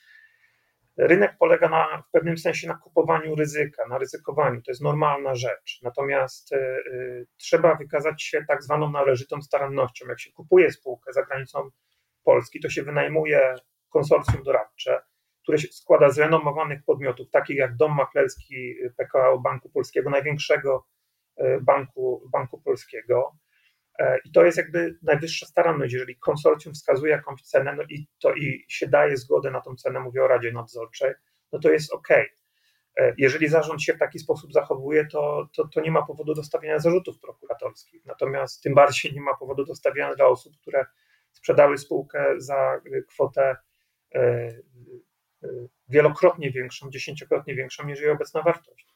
Rynek 0.96 1.36
polega 1.38 1.68
na, 1.68 2.02
w 2.08 2.10
pewnym 2.10 2.38
sensie 2.38 2.68
na 2.68 2.74
kupowaniu 2.74 3.34
ryzyka, 3.34 3.88
na 3.88 3.98
ryzykowaniu. 3.98 4.62
To 4.62 4.70
jest 4.70 4.82
normalna 4.82 5.34
rzecz. 5.34 5.80
Natomiast 5.82 6.52
y, 6.52 7.26
trzeba 7.36 7.74
wykazać 7.74 8.22
się 8.22 8.44
tak 8.48 8.62
zwaną 8.62 8.90
należytą 8.90 9.42
starannością. 9.42 10.06
Jak 10.08 10.20
się 10.20 10.32
kupuje 10.32 10.72
spółkę 10.72 11.12
za 11.12 11.22
granicą 11.22 11.70
Polski, 12.24 12.60
to 12.60 12.70
się 12.70 12.82
wynajmuje 12.82 13.54
konsorcjum 13.88 14.42
doradcze 14.42 15.02
które 15.42 15.58
się 15.58 15.68
składa 15.68 16.10
z 16.10 16.18
renomowanych 16.18 16.84
podmiotów, 16.84 17.30
takich 17.30 17.56
jak 17.56 17.76
Dom 17.76 17.94
Maklerski 17.96 18.74
PKO 18.96 19.38
Banku 19.38 19.70
Polskiego, 19.70 20.10
największego 20.10 20.86
e, 21.36 21.60
banku, 21.60 22.28
banku 22.32 22.60
polskiego. 22.60 23.36
E, 23.98 24.18
I 24.24 24.32
to 24.32 24.44
jest 24.44 24.58
jakby 24.58 24.98
najwyższa 25.02 25.46
staranność. 25.46 25.92
Jeżeli 25.92 26.16
konsorcjum 26.16 26.74
wskazuje 26.74 27.12
jakąś 27.12 27.42
cenę 27.42 27.74
no 27.76 27.82
i, 27.82 28.06
to, 28.20 28.34
i 28.34 28.64
się 28.68 28.86
daje 28.86 29.16
zgodę 29.16 29.50
na 29.50 29.60
tą 29.60 29.76
cenę, 29.76 30.00
mówię 30.00 30.24
o 30.24 30.28
Radzie 30.28 30.52
Nadzorczej, 30.52 31.14
no 31.52 31.58
to 31.58 31.70
jest 31.70 31.92
ok. 31.92 32.08
E, 32.96 33.14
jeżeli 33.18 33.48
zarząd 33.48 33.82
się 33.82 33.94
w 33.94 33.98
taki 33.98 34.18
sposób 34.18 34.52
zachowuje, 34.52 35.06
to, 35.06 35.48
to, 35.56 35.68
to 35.68 35.80
nie 35.80 35.90
ma 35.90 36.02
powodu 36.02 36.34
do 36.34 36.44
stawiania 36.44 36.78
zarzutów 36.78 37.20
prokuratorskich. 37.20 38.04
Natomiast 38.04 38.62
tym 38.62 38.74
bardziej 38.74 39.12
nie 39.12 39.20
ma 39.20 39.34
powodu 39.34 39.64
do 39.64 39.74
stawiania 39.74 40.14
dla 40.14 40.26
osób, 40.26 40.56
które 40.60 40.86
sprzedały 41.32 41.78
spółkę 41.78 42.34
za 42.38 42.80
kwotę 43.08 43.56
wielokrotnie 45.88 46.50
większą, 46.50 46.90
dziesięciokrotnie 46.90 47.54
większą 47.54 47.86
niż 47.86 48.00
jej 48.00 48.10
obecna 48.10 48.42
wartość. 48.42 48.86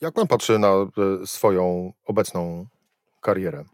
Jak 0.00 0.14
pan 0.14 0.26
patrzy 0.26 0.58
na 0.58 0.68
e, 0.68 0.88
swoją 1.26 1.92
obecną 2.04 2.66
karierę? 3.20 3.64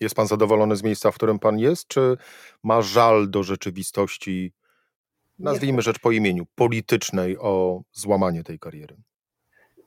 Jest 0.00 0.14
pan 0.14 0.26
zadowolony 0.26 0.76
z 0.76 0.82
miejsca, 0.82 1.10
w 1.10 1.14
którym 1.14 1.38
pan 1.38 1.58
jest, 1.58 1.88
czy 1.88 2.16
ma 2.62 2.82
żal 2.82 3.30
do 3.30 3.42
rzeczywistości, 3.42 4.52
nazwijmy 5.38 5.82
rzecz 5.82 5.98
po 5.98 6.10
imieniu, 6.10 6.46
politycznej 6.54 7.38
o 7.38 7.82
złamanie 7.92 8.44
tej 8.44 8.58
kariery? 8.58 8.96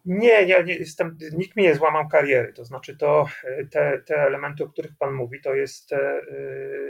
Nie, 0.05 0.43
ja 0.47 0.61
nie 0.61 0.75
jestem, 0.75 1.17
nikt 1.31 1.55
mi 1.55 1.63
nie 1.63 1.75
złamał 1.75 2.07
kariery, 2.07 2.53
to 2.53 2.65
znaczy 2.65 2.97
to, 2.97 3.25
te, 3.71 4.01
te 4.05 4.15
elementy, 4.15 4.63
o 4.63 4.69
których 4.69 4.91
Pan 4.99 5.13
mówi, 5.13 5.41
to, 5.41 5.53
jest, 5.53 5.93
e, 5.93 6.21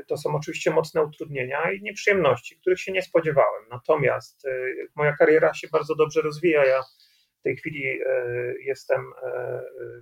to 0.07 0.17
są 0.17 0.35
oczywiście 0.35 0.71
mocne 0.71 1.03
utrudnienia 1.03 1.71
i 1.71 1.81
nieprzyjemności, 1.81 2.57
których 2.57 2.81
się 2.81 2.91
nie 2.91 3.01
spodziewałem. 3.01 3.63
Natomiast 3.69 4.45
e, 4.45 4.49
moja 4.95 5.15
kariera 5.15 5.53
się 5.53 5.67
bardzo 5.71 5.95
dobrze 5.95 6.21
rozwija. 6.21 6.65
Ja 6.65 6.81
w 7.39 7.43
tej 7.43 7.57
chwili 7.57 7.83
e, 7.85 8.03
jestem, 8.59 9.01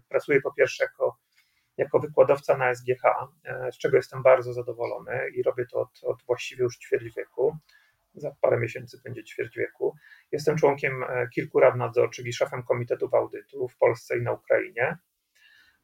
pracuję 0.09 0.41
po 0.41 0.53
pierwsze 0.53 0.83
jako, 0.83 1.17
jako 1.77 1.99
wykładowca 1.99 2.57
na 2.57 2.75
SGH, 2.75 3.01
z 3.71 3.77
czego 3.77 3.97
jestem 3.97 4.23
bardzo 4.23 4.53
zadowolony 4.53 5.29
i 5.35 5.43
robię 5.43 5.65
to 5.71 5.79
od, 5.79 6.03
od 6.03 6.23
właściwie 6.23 6.63
już 6.63 6.77
ćwierć 6.77 7.15
wieku 7.17 7.57
za 8.13 8.35
parę 8.41 8.59
miesięcy 8.59 9.01
będzie 9.03 9.23
ćwierć 9.23 9.57
wieku. 9.57 9.95
Jestem 10.31 10.57
członkiem 10.57 11.03
e, 11.03 11.27
kilku 11.27 11.59
rad 11.59 11.75
nadzorczych 11.75 12.25
i 12.25 12.33
szefem 12.33 12.63
komitetów 12.63 13.13
audytu 13.13 13.67
w 13.67 13.77
Polsce 13.77 14.17
i 14.17 14.21
na 14.21 14.31
Ukrainie. 14.31 14.97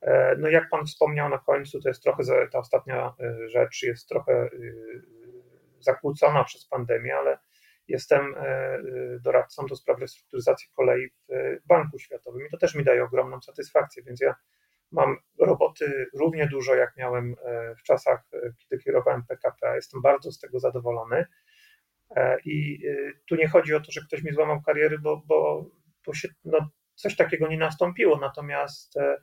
E, 0.01 0.35
no 0.39 0.49
jak 0.49 0.69
Pan 0.69 0.85
wspomniał 0.85 1.29
na 1.29 1.37
końcu, 1.37 1.81
to 1.81 1.89
jest 1.89 2.03
trochę, 2.03 2.23
ta 2.51 2.59
ostatnia 2.59 3.13
e, 3.19 3.49
rzecz 3.49 3.83
jest 3.83 4.09
trochę 4.09 4.49
zakłócona 5.79 6.43
przez 6.43 6.67
pandemię, 6.67 7.15
ale 7.15 7.37
jestem 7.87 8.35
doradcą 9.21 9.65
do 9.65 9.75
spraw 9.75 9.99
restrukturyzacji 9.99 10.67
kolei 10.75 11.09
w 11.63 11.67
Banku 11.67 11.99
Światowym 11.99 12.47
i 12.47 12.49
to 12.49 12.57
też 12.57 12.75
mi 12.75 12.83
daje 12.83 13.03
ogromną 13.03 13.41
satysfakcję, 13.41 14.03
więc 14.03 14.21
ja 14.21 14.35
mam 14.91 15.17
roboty 15.39 16.07
równie 16.13 16.47
dużo, 16.47 16.75
jak 16.75 16.97
miałem 16.97 17.35
w 17.79 17.83
czasach, 17.83 18.29
kiedy 18.57 18.83
kierowałem 18.83 19.23
PKP. 19.23 19.75
Jestem 19.75 20.01
bardzo 20.01 20.31
z 20.31 20.39
tego 20.39 20.59
zadowolony. 20.59 21.25
E, 22.15 22.37
I 22.45 22.85
y, 22.85 23.19
tu 23.25 23.35
nie 23.35 23.47
chodzi 23.47 23.73
o 23.73 23.79
to, 23.79 23.91
że 23.91 24.01
ktoś 24.01 24.23
mi 24.23 24.33
złamał 24.33 24.61
kariery, 24.61 24.99
bo, 24.99 25.21
bo, 25.25 25.65
bo 26.05 26.13
się, 26.13 26.27
no, 26.45 26.69
coś 26.95 27.15
takiego 27.15 27.47
nie 27.47 27.57
nastąpiło. 27.57 28.17
Natomiast 28.17 28.97
e, 28.97 29.17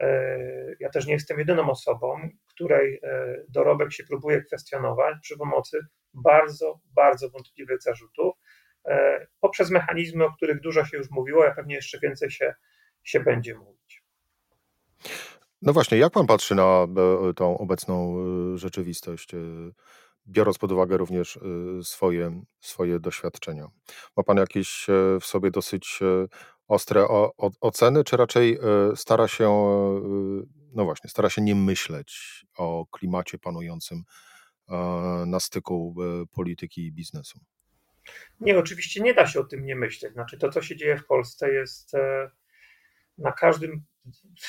e, 0.00 0.38
ja 0.80 0.90
też 0.90 1.06
nie 1.06 1.12
jestem 1.12 1.38
jedyną 1.38 1.70
osobą, 1.70 2.28
której 2.48 3.00
dorobek 3.48 3.92
się 3.92 4.04
próbuje 4.04 4.42
kwestionować 4.42 5.14
przy 5.22 5.36
pomocy 5.36 5.80
bardzo, 6.14 6.80
bardzo 6.84 7.30
wątpliwych 7.30 7.82
zarzutów 7.82 8.34
poprzez 9.40 9.70
mechanizmy, 9.70 10.24
o 10.24 10.32
których 10.32 10.60
dużo 10.60 10.84
się 10.84 10.96
już 10.96 11.10
mówiło, 11.10 11.46
a 11.46 11.54
pewnie 11.54 11.74
jeszcze 11.74 11.98
więcej 11.98 12.30
się, 12.30 12.54
się 13.04 13.20
będzie 13.20 13.54
mówić. 13.54 14.04
No 15.62 15.72
właśnie, 15.72 15.98
jak 15.98 16.12
pan 16.12 16.26
patrzy 16.26 16.54
na 16.54 16.86
tą 17.36 17.58
obecną 17.58 18.16
rzeczywistość? 18.56 19.32
Biorąc 20.28 20.58
pod 20.58 20.72
uwagę 20.72 20.96
również 20.96 21.38
swoje, 21.82 22.42
swoje 22.60 23.00
doświadczenia. 23.00 23.68
Ma 24.16 24.22
Pan 24.22 24.36
jakieś 24.36 24.86
w 25.20 25.24
sobie 25.24 25.50
dosyć 25.50 26.00
ostre 26.68 27.06
oceny, 27.60 28.04
czy 28.04 28.16
raczej 28.16 28.58
stara 28.94 29.28
się, 29.28 29.48
no 30.72 30.84
właśnie, 30.84 31.10
stara 31.10 31.30
się 31.30 31.42
nie 31.42 31.54
myśleć 31.54 32.44
o 32.58 32.86
klimacie 32.92 33.38
panującym 33.38 34.02
na 35.26 35.40
styku 35.40 35.94
polityki 36.32 36.86
i 36.86 36.92
biznesu? 36.92 37.40
Nie, 38.40 38.58
oczywiście 38.58 39.02
nie 39.02 39.14
da 39.14 39.26
się 39.26 39.40
o 39.40 39.44
tym 39.44 39.66
nie 39.66 39.76
myśleć. 39.76 40.12
Znaczy, 40.12 40.38
to, 40.38 40.50
co 40.50 40.62
się 40.62 40.76
dzieje 40.76 40.96
w 40.98 41.06
Polsce, 41.06 41.52
jest 41.52 41.92
na 43.18 43.32
każdym 43.32 43.84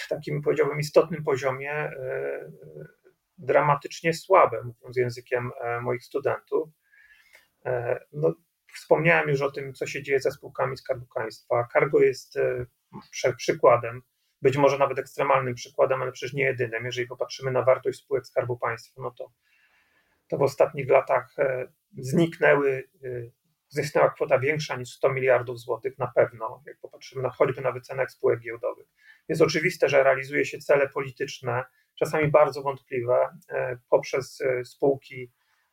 takim, 0.09 0.41
powiedziałbym, 0.41 0.79
istotnym 0.79 1.23
poziomie 1.23 1.71
e, 1.71 2.51
dramatycznie 3.37 4.13
słabe, 4.13 4.63
mówiąc 4.63 4.97
językiem 4.97 5.51
e, 5.61 5.81
moich 5.81 6.03
studentów. 6.03 6.69
E, 7.65 7.99
no, 8.13 8.35
wspomniałem 8.73 9.29
już 9.29 9.41
o 9.41 9.51
tym, 9.51 9.73
co 9.73 9.87
się 9.87 10.03
dzieje 10.03 10.19
ze 10.19 10.31
spółkami 10.31 10.77
Skarbu 10.77 11.05
Państwa. 11.15 11.67
Cargo 11.73 11.99
jest 11.99 12.39
przykładem, 13.37 14.01
być 14.41 14.57
może 14.57 14.77
nawet 14.77 14.99
ekstremalnym 14.99 15.55
przykładem, 15.55 16.01
ale 16.01 16.11
przecież 16.11 16.33
nie 16.33 16.43
jedynym. 16.43 16.85
Jeżeli 16.85 17.07
popatrzymy 17.07 17.51
na 17.51 17.61
wartość 17.61 17.99
spółek 17.99 18.27
Skarbu 18.27 18.57
Państwa, 18.57 19.01
no 19.01 19.11
to, 19.11 19.31
to 20.27 20.37
w 20.37 20.41
ostatnich 20.41 20.89
latach 20.89 21.35
zniknęły 21.97 22.89
zniknęła 23.69 24.09
kwota 24.09 24.39
większa 24.39 24.75
niż 24.75 24.89
100 24.89 25.13
miliardów 25.13 25.59
złotych 25.59 25.97
na 25.97 26.07
pewno, 26.15 26.63
jak 26.65 26.79
popatrzymy 26.79 27.21
na 27.21 27.29
choćby 27.29 27.61
na 27.61 27.71
wycenach 27.71 28.11
spółek 28.11 28.39
giełdowych. 28.39 28.87
Jest 29.27 29.41
oczywiste, 29.41 29.89
że 29.89 30.03
realizuje 30.03 30.45
się 30.45 30.57
cele 30.57 30.89
polityczne, 30.89 31.63
czasami 31.99 32.27
bardzo 32.27 32.61
wątpliwe, 32.61 33.37
e, 33.49 33.77
poprzez 33.89 34.41
e, 34.41 34.65
spółki, 34.65 35.31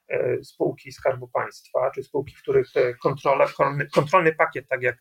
e, 0.08 0.44
spółki 0.44 0.92
Skarbu 0.92 1.28
Państwa, 1.28 1.90
czy 1.90 2.02
spółki, 2.02 2.34
w 2.34 2.42
których 2.42 2.68
kontrole, 3.02 3.46
kontrolny 3.94 4.34
pakiet, 4.34 4.68
tak 4.68 4.82
jak 4.82 4.96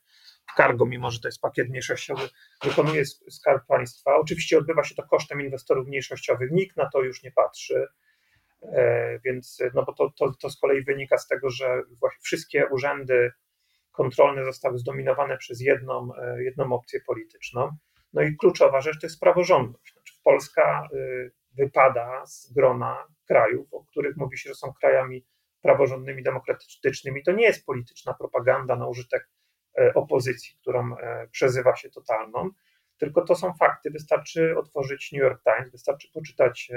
w 0.54 0.56
Cargo, 0.58 0.86
mimo 0.86 1.12
że 1.12 1.20
to 1.20 1.28
jest 1.28 1.42
pakiet 1.42 1.70
mniejszościowy, 1.70 2.30
wykonuje 2.64 3.06
Skarb 3.06 3.66
Państwa. 3.68 4.16
Oczywiście 4.16 4.58
odbywa 4.58 4.84
się 4.84 4.96
to 4.96 5.04
kosztem 5.04 5.42
inwestorów 5.42 5.88
mniejszościowych, 5.88 6.52
nikt 6.52 6.78
na 6.78 6.90
to 6.90 7.02
już 7.02 7.24
nie 7.24 7.32
patrzy. 7.32 7.88
Więc 9.26 9.60
no 9.74 9.84
bo 9.84 9.94
to, 9.94 10.14
to, 10.18 10.34
to 10.42 10.50
z 10.50 10.60
kolei 10.60 10.84
wynika 10.84 11.18
z 11.18 11.28
tego, 11.28 11.50
że 11.50 11.82
wszystkie 12.22 12.68
urzędy 12.68 13.32
kontrolne 13.92 14.46
zostały 14.46 14.78
zdominowane 14.78 15.38
przez 15.38 15.62
jedną, 15.62 16.10
jedną 16.38 16.74
opcję 16.74 17.00
polityczną. 17.08 17.78
No 18.14 18.22
i 18.22 18.38
kluczowa 18.38 18.82
rzecz 18.82 19.00
to 19.02 19.08
jest 19.08 19.20
praworządność. 19.20 19.94
Polska 20.24 20.88
y, 20.94 21.32
wypada 21.54 22.26
z 22.26 22.54
grona 22.54 23.08
krajów, 23.28 23.74
o 23.74 23.84
których 23.84 24.18
mówi 24.18 24.38
się, 24.38 24.50
że 24.50 24.56
są 24.56 24.74
krajami 24.74 25.26
praworządnymi, 25.62 26.24
demokratycznymi. 26.24 27.24
To 27.24 27.32
nie 27.32 27.44
jest 27.44 27.66
polityczna 27.66 28.14
propaganda 28.14 28.76
na 28.76 28.88
użytek 28.88 29.30
e, 29.78 29.94
opozycji, 29.94 30.58
którą 30.62 30.96
przezywa 31.32 31.76
się 31.76 31.90
totalną, 31.90 32.50
tylko 32.98 33.26
to 33.26 33.36
są 33.36 33.54
fakty. 33.54 33.92
Wystarczy 33.92 34.58
otworzyć 34.58 35.12
New 35.12 35.22
York 35.22 35.44
Times, 35.44 35.72
wystarczy 35.72 36.08
poczytać 36.14 36.72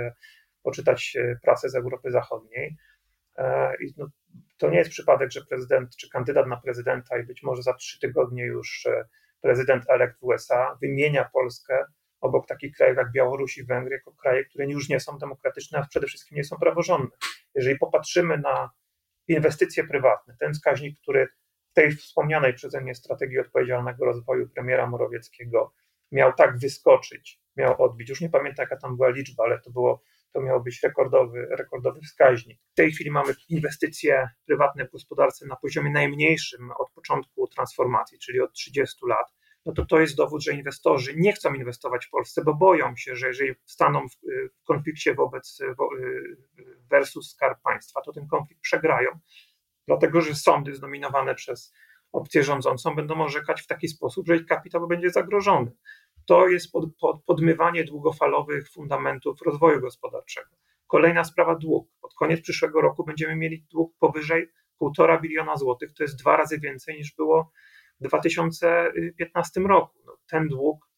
poczytać 0.67 1.17
e, 1.17 1.39
prasę 1.43 1.69
z 1.69 1.75
Europy 1.75 2.11
Zachodniej. 2.11 2.77
E, 3.37 3.73
I 3.85 3.95
no, 3.97 4.07
to 4.59 4.71
nie 4.71 4.79
jest 4.79 4.91
przypadek, 4.91 5.31
że 5.33 5.45
prezydent 5.45 5.97
czy 5.97 6.11
kandydat 6.11 6.47
na 6.47 6.57
prezydenta 6.57 7.19
i 7.19 7.25
być 7.25 7.43
może 7.43 7.63
za 7.63 7.75
trzy 7.75 8.01
tygodnie 8.01 8.45
już 8.45 8.87
e, 8.87 9.05
prezydent 9.41 9.85
elekt 9.89 10.17
USA 10.21 10.79
wymienia 10.81 11.31
Polskę 11.33 11.85
obok 12.27 12.47
takich 12.47 12.77
krajów 12.77 12.97
jak 12.97 13.12
Białoruś 13.12 13.59
i 13.59 13.65
Węgry 13.65 13.95
jako 13.95 14.12
kraje, 14.12 14.45
które 14.45 14.67
już 14.67 14.89
nie 14.89 15.01
są 15.01 15.19
demokratyczne, 15.19 15.79
a 15.79 15.87
przede 15.87 16.07
wszystkim 16.07 16.37
nie 16.37 16.45
są 16.45 16.57
praworządne. 16.57 17.17
Jeżeli 17.55 17.79
popatrzymy 17.79 18.39
na 18.39 18.71
inwestycje 19.29 19.85
prywatne, 19.85 20.37
ten 20.41 20.55
wskaźnik, 20.55 20.99
który 21.01 21.29
w 21.71 21.73
tej 21.73 21.93
wspomnianej 21.93 22.55
przeze 22.55 22.81
mnie 22.81 22.95
strategii 22.95 23.39
odpowiedzialnego 23.39 24.05
rozwoju 24.05 24.49
premiera 24.49 24.87
Morawieckiego 24.87 25.73
miał 26.12 26.33
tak 26.33 26.59
wyskoczyć, 26.59 27.41
miał 27.57 27.83
odbić. 27.83 28.09
Już 28.09 28.21
nie 28.21 28.31
pamiętam, 28.31 28.62
jaka 28.62 28.77
tam 28.77 28.97
była 28.97 29.09
liczba, 29.09 29.45
ale 29.45 29.61
to 29.61 29.71
było 29.71 30.03
to 30.37 30.43
miał 30.43 30.62
być 30.62 30.83
rekordowy, 30.83 31.47
rekordowy 31.51 32.01
wskaźnik. 32.01 32.61
W 32.73 32.75
tej 32.75 32.93
chwili 32.93 33.11
mamy 33.11 33.35
inwestycje 33.49 34.29
prywatne 34.47 34.85
w 34.85 34.91
gospodarce 34.91 35.47
na 35.47 35.57
poziomie 35.57 35.91
najmniejszym 35.91 36.71
od 36.79 36.91
początku 36.91 37.49
transformacji, 37.49 38.19
czyli 38.19 38.41
od 38.41 38.53
30 38.53 39.07
lat. 39.07 39.35
No 39.67 39.73
to 39.73 39.87
to 39.87 40.01
jest 40.01 40.17
dowód, 40.17 40.43
że 40.43 40.53
inwestorzy 40.53 41.15
nie 41.17 41.33
chcą 41.33 41.55
inwestować 41.55 42.07
w 42.07 42.11
Polsce, 42.11 42.45
bo 42.45 42.55
boją 42.55 42.97
się, 42.97 43.17
że 43.17 43.27
jeżeli 43.27 43.55
staną 43.65 44.09
w, 44.09 44.13
konflikcie 44.65 45.15
wobec 45.15 45.59
versus 46.91 47.31
skarb 47.31 47.63
państwa, 47.63 48.01
to 48.01 48.13
ten 48.13 48.27
konflikt 48.27 48.63
przegrają, 48.63 49.11
dlatego 49.87 50.21
że 50.21 50.35
sądy 50.35 50.75
zdominowane 50.75 51.35
przez 51.35 51.73
opcję 52.13 52.43
rządzącą 52.43 52.95
będą 52.95 53.25
orzekać 53.25 53.63
w 53.63 53.67
taki 53.67 53.89
sposób, 53.89 54.27
że 54.27 54.37
ich 54.37 54.47
kapitał 54.47 54.89
będzie 54.89 55.11
zagrożony 55.11 55.73
to 56.27 56.49
jest 56.49 56.73
pod, 56.73 56.85
pod, 57.01 57.25
podmywanie 57.25 57.85
długofalowych 57.85 58.71
fundamentów 58.71 59.43
rozwoju 59.43 59.81
gospodarczego. 59.81 60.57
Kolejna 60.87 61.25
sprawa 61.25 61.55
dług. 61.55 61.89
Pod 62.01 62.15
koniec 62.15 62.41
przyszłego 62.41 62.81
roku 62.81 63.05
będziemy 63.05 63.37
mieli 63.37 63.67
dług 63.71 63.95
powyżej 63.99 64.49
1,5 64.81 65.21
biliona 65.21 65.57
złotych. 65.57 65.93
To 65.93 66.03
jest 66.03 66.19
dwa 66.19 66.37
razy 66.37 66.61
więcej 66.61 66.99
niż 66.99 67.15
było 67.15 67.53
2015 68.01 69.61
roku. 69.61 69.99
No, 70.07 70.17
ten 70.31 70.49
dług, 70.49 70.89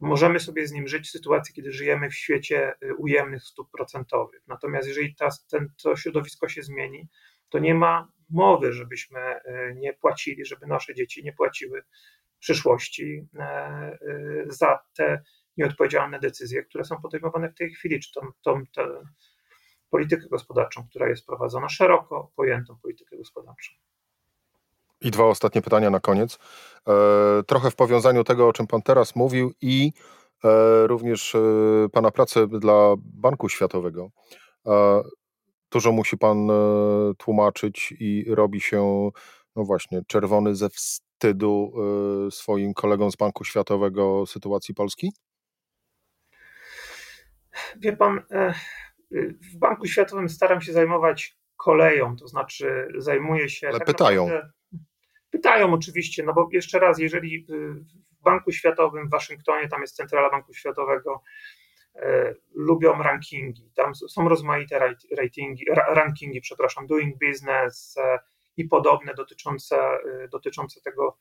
możemy 0.00 0.40
sobie 0.40 0.66
z 0.66 0.72
nim 0.72 0.88
żyć 0.88 1.08
w 1.08 1.10
sytuacji, 1.10 1.54
kiedy 1.54 1.72
żyjemy 1.72 2.10
w 2.10 2.14
świecie 2.14 2.74
y, 2.82 2.94
ujemnych 2.94 3.42
stóp 3.42 3.70
procentowych. 3.70 4.42
Natomiast 4.46 4.88
jeżeli 4.88 5.14
ta, 5.14 5.28
ten, 5.50 5.68
to 5.82 5.96
środowisko 5.96 6.48
się 6.48 6.62
zmieni, 6.62 7.08
to 7.48 7.58
nie 7.58 7.74
ma 7.74 8.12
mowy, 8.30 8.72
żebyśmy 8.72 9.20
y, 9.20 9.74
nie 9.76 9.94
płacili, 9.94 10.44
żeby 10.44 10.66
nasze 10.66 10.94
dzieci 10.94 11.24
nie 11.24 11.32
płaciły 11.32 11.82
przyszłości 12.38 13.28
e, 13.34 13.42
e, 13.42 13.98
za 14.46 14.78
te 14.94 15.22
nieodpowiedzialne 15.56 16.20
decyzje, 16.20 16.62
które 16.62 16.84
są 16.84 17.00
podejmowane 17.00 17.50
w 17.50 17.54
tej 17.54 17.70
chwili, 17.70 18.00
czy 18.00 18.12
tą, 18.12 18.20
tą 18.42 18.62
politykę 19.90 20.28
gospodarczą, 20.28 20.88
która 20.88 21.08
jest 21.08 21.26
prowadzona, 21.26 21.68
szeroko 21.68 22.32
pojętą 22.36 22.78
politykę 22.82 23.16
gospodarczą. 23.16 23.72
I 25.00 25.10
dwa 25.10 25.24
ostatnie 25.24 25.62
pytania 25.62 25.90
na 25.90 26.00
koniec. 26.00 26.38
E, 26.88 26.92
trochę 27.46 27.70
w 27.70 27.76
powiązaniu 27.76 28.24
tego, 28.24 28.48
o 28.48 28.52
czym 28.52 28.66
Pan 28.66 28.82
teraz 28.82 29.16
mówił 29.16 29.52
i 29.60 29.92
również 30.86 31.36
Pana 31.92 32.10
pracy 32.10 32.46
dla 32.46 32.94
Banku 32.98 33.48
Światowego. 33.48 34.10
Dużo 35.70 35.92
musi 35.92 36.18
Pan 36.18 36.48
tłumaczyć 37.18 37.94
i 38.00 38.24
robi 38.34 38.60
się, 38.60 39.10
no 39.56 39.64
właśnie, 39.64 40.02
czerwony 40.06 40.54
ze 40.56 40.68
wstydu 40.68 41.72
swoim 42.30 42.74
kolegom 42.74 43.10
z 43.10 43.16
Banku 43.16 43.44
Światowego 43.44 44.26
sytuacji 44.26 44.74
Polski? 44.74 45.12
Wie 47.76 47.96
pan, 47.96 48.22
e, 48.30 48.54
w 49.52 49.58
Banku 49.58 49.86
Światowym 49.86 50.28
staram 50.28 50.60
się 50.60 50.72
zajmować 50.72 51.38
koleją, 51.56 52.16
to 52.16 52.28
znaczy 52.28 52.88
zajmuję 52.98 53.48
się. 53.48 53.68
Ale 53.68 53.78
tak 53.78 53.86
pytają. 53.86 54.26
Naprawdę, 54.26 54.50
pytają 55.38 55.72
oczywiście, 55.72 56.22
no 56.22 56.34
bo 56.34 56.48
jeszcze 56.52 56.78
raz, 56.78 56.98
jeżeli 56.98 57.46
w 58.20 58.22
Banku 58.24 58.52
Światowym 58.52 59.08
w 59.08 59.10
Waszyngtonie, 59.10 59.68
tam 59.68 59.80
jest 59.80 59.96
centrala 59.96 60.30
Banku 60.30 60.54
Światowego, 60.54 61.22
e, 61.94 62.34
lubią 62.54 63.02
rankingi, 63.02 63.70
tam 63.76 63.94
są 63.94 64.28
rozmaite 64.28 64.78
ratingi, 65.16 65.64
rankingi, 65.88 66.40
przepraszam, 66.40 66.86
doing 66.86 67.16
business, 67.18 67.96
e, 67.96 68.18
i 68.58 68.64
podobne 68.64 69.14
dotyczące, 69.14 69.76
y, 70.24 70.28
dotyczące 70.28 70.80
tego, 70.80 71.18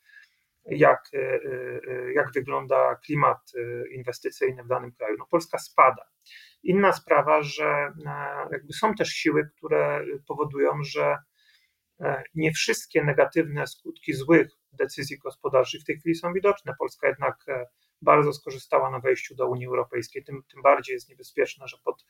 jak, 0.66 1.10
y, 1.14 1.18
y, 1.18 2.14
jak 2.16 2.32
wygląda 2.32 2.96
klimat 2.96 3.52
inwestycyjny 3.92 4.64
w 4.64 4.68
danym 4.68 4.92
kraju. 4.92 5.16
No 5.20 5.28
Polska 5.32 5.58
spada. 5.58 6.06
Inna 6.64 6.94
sprawa, 6.94 7.42
że 7.42 7.92
jakby 8.52 8.74
są 8.74 8.94
też 8.94 9.10
siły, 9.10 9.50
które 9.58 10.06
powodują, 10.28 10.84
że 10.84 11.18
nie 12.36 12.52
wszystkie 12.52 13.04
negatywne 13.04 13.68
skutki 13.68 14.14
złych 14.14 14.48
decyzji 14.72 15.18
gospodarczych 15.18 15.82
w 15.82 15.86
tej 15.86 16.00
chwili 16.00 16.16
są 16.16 16.34
widoczne. 16.34 16.74
Polska 16.80 17.08
jednak 17.08 17.36
e, 17.48 17.66
bardzo 18.02 18.34
skorzystała 18.34 18.92
na 18.92 19.00
wejściu 19.00 19.36
do 19.36 19.48
Unii 19.48 19.66
Europejskiej, 19.66 20.24
tym, 20.24 20.44
tym 20.52 20.62
bardziej 20.62 20.94
jest 20.94 21.10
niebezpieczne, 21.10 21.68
że 21.68 21.78
pod, 21.84 22.06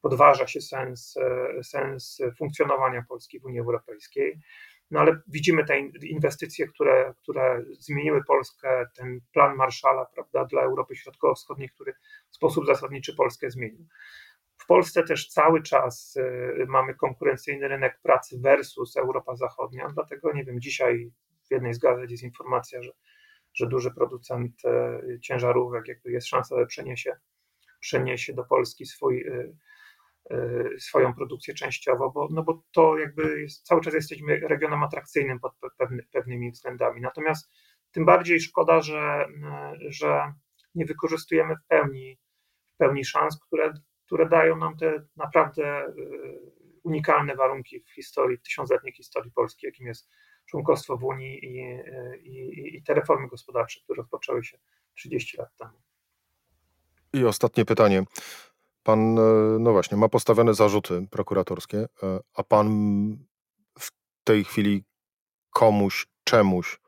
podważa 0.00 0.46
się 0.46 0.60
sens, 0.60 1.16
e, 1.16 1.64
sens 1.64 2.18
funkcjonowania 2.38 3.04
Polski 3.08 3.40
w 3.40 3.44
Unii 3.44 3.60
Europejskiej. 3.60 4.40
No 4.90 5.00
ale 5.00 5.20
widzimy 5.28 5.64
te 5.64 5.78
inwestycje, 6.02 6.66
które, 6.66 7.14
które 7.22 7.64
zmieniły 7.78 8.24
Polskę, 8.24 8.86
ten 8.96 9.20
plan 9.32 9.56
Marszala 9.56 10.06
prawda, 10.14 10.44
dla 10.44 10.62
Europy 10.62 10.96
Środkowo-Wschodniej, 10.96 11.68
który 11.68 11.94
w 12.30 12.34
sposób 12.34 12.66
zasadniczy 12.66 13.16
Polskę 13.16 13.50
zmienił. 13.50 13.86
W 14.62 14.66
Polsce 14.66 15.02
też 15.02 15.28
cały 15.28 15.62
czas 15.62 16.16
e, 16.16 16.66
mamy 16.66 16.94
konkurencyjny 16.94 17.68
rynek 17.68 18.00
pracy 18.02 18.40
versus 18.40 18.96
Europa 18.96 19.36
Zachodnia, 19.36 19.88
dlatego 19.94 20.32
nie 20.32 20.44
wiem, 20.44 20.60
dzisiaj 20.60 21.10
w 21.48 21.50
jednej 21.50 21.74
z 21.74 21.78
gazet 21.78 22.10
jest 22.10 22.22
informacja, 22.22 22.82
że, 22.82 22.90
że 23.54 23.66
duży 23.66 23.90
producent 23.90 24.52
e, 24.64 25.00
ciężarówek 25.20 25.88
jakby 25.88 26.12
jest 26.12 26.26
szansa, 26.26 26.56
że 26.58 26.66
przeniesie, 26.66 27.16
przeniesie 27.80 28.32
do 28.34 28.44
Polski 28.44 28.86
swój 28.86 29.26
swoją 30.78 31.14
produkcję 31.14 31.54
częściowo, 31.54 32.10
bo, 32.10 32.28
no 32.30 32.42
bo 32.42 32.62
to 32.72 32.98
jakby 32.98 33.40
jest, 33.40 33.66
cały 33.66 33.80
czas 33.80 33.94
jesteśmy 33.94 34.40
regionem 34.40 34.82
atrakcyjnym 34.82 35.40
pod 35.40 35.52
pewny, 35.78 36.02
pewnymi 36.12 36.50
względami. 36.50 37.00
Natomiast 37.00 37.50
tym 37.92 38.04
bardziej 38.04 38.40
szkoda, 38.40 38.80
że, 38.80 39.26
że 39.88 40.32
nie 40.74 40.84
wykorzystujemy 40.84 41.56
w 41.56 41.66
pełni, 41.68 42.18
w 42.74 42.76
pełni 42.76 43.04
szans, 43.04 43.40
które, 43.46 43.72
które 44.12 44.28
dają 44.28 44.56
nam 44.56 44.76
te 44.76 45.02
naprawdę 45.16 45.94
unikalne 46.82 47.36
warunki 47.36 47.80
w 47.80 47.94
historii, 47.94 48.38
w 48.38 48.42
tysiącletniej 48.42 48.92
historii 48.92 49.32
Polski, 49.32 49.66
jakim 49.66 49.86
jest 49.86 50.10
członkostwo 50.46 50.96
w 50.96 51.04
Unii 51.04 51.44
i, 51.44 51.58
i, 52.22 52.76
i 52.76 52.82
te 52.82 52.94
reformy 52.94 53.28
gospodarcze, 53.28 53.80
które 53.84 53.96
rozpoczęły 53.96 54.44
się 54.44 54.58
30 54.94 55.36
lat 55.36 55.48
temu. 55.58 55.72
I 57.12 57.24
ostatnie 57.24 57.64
pytanie. 57.64 58.02
Pan, 58.82 59.18
e, 59.18 59.22
no 59.58 59.72
właśnie, 59.72 59.96
ma 59.96 60.08
postawione 60.08 60.54
zarzuty 60.54 61.06
prokuratorskie, 61.10 61.78
e, 61.78 62.20
a 62.34 62.42
pan 62.42 62.68
w 63.78 63.90
tej 64.24 64.44
chwili 64.44 64.84
komuś, 65.50 66.06
czemuś 66.24 66.80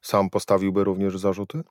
sam 0.00 0.30
postawiłby 0.30 0.84
również 0.84 1.18
zarzuty? 1.18 1.62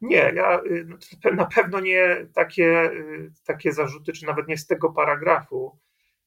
Nie, 0.00 0.32
ja 0.34 0.60
y, 0.60 0.86
no, 1.24 1.30
na 1.32 1.46
pewno 1.46 1.80
nie 1.80 2.26
takie, 2.34 2.92
y, 2.92 3.32
takie 3.46 3.72
zarzuty, 3.72 4.12
czy 4.12 4.26
nawet 4.26 4.48
nie 4.48 4.56
z 4.56 4.66
tego 4.66 4.92
paragrafu, 4.92 5.78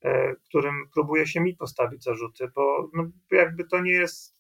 e, 0.02 0.36
którym 0.36 0.90
próbuje 0.94 1.28
się 1.28 1.42
mi 1.42 1.56
postawić 1.56 2.04
zarzuty, 2.04 2.48
bo 2.56 2.90
no, 2.94 3.12
jakby 3.32 3.66
to 3.66 3.82
nie 3.82 3.92
jest. 3.92 4.34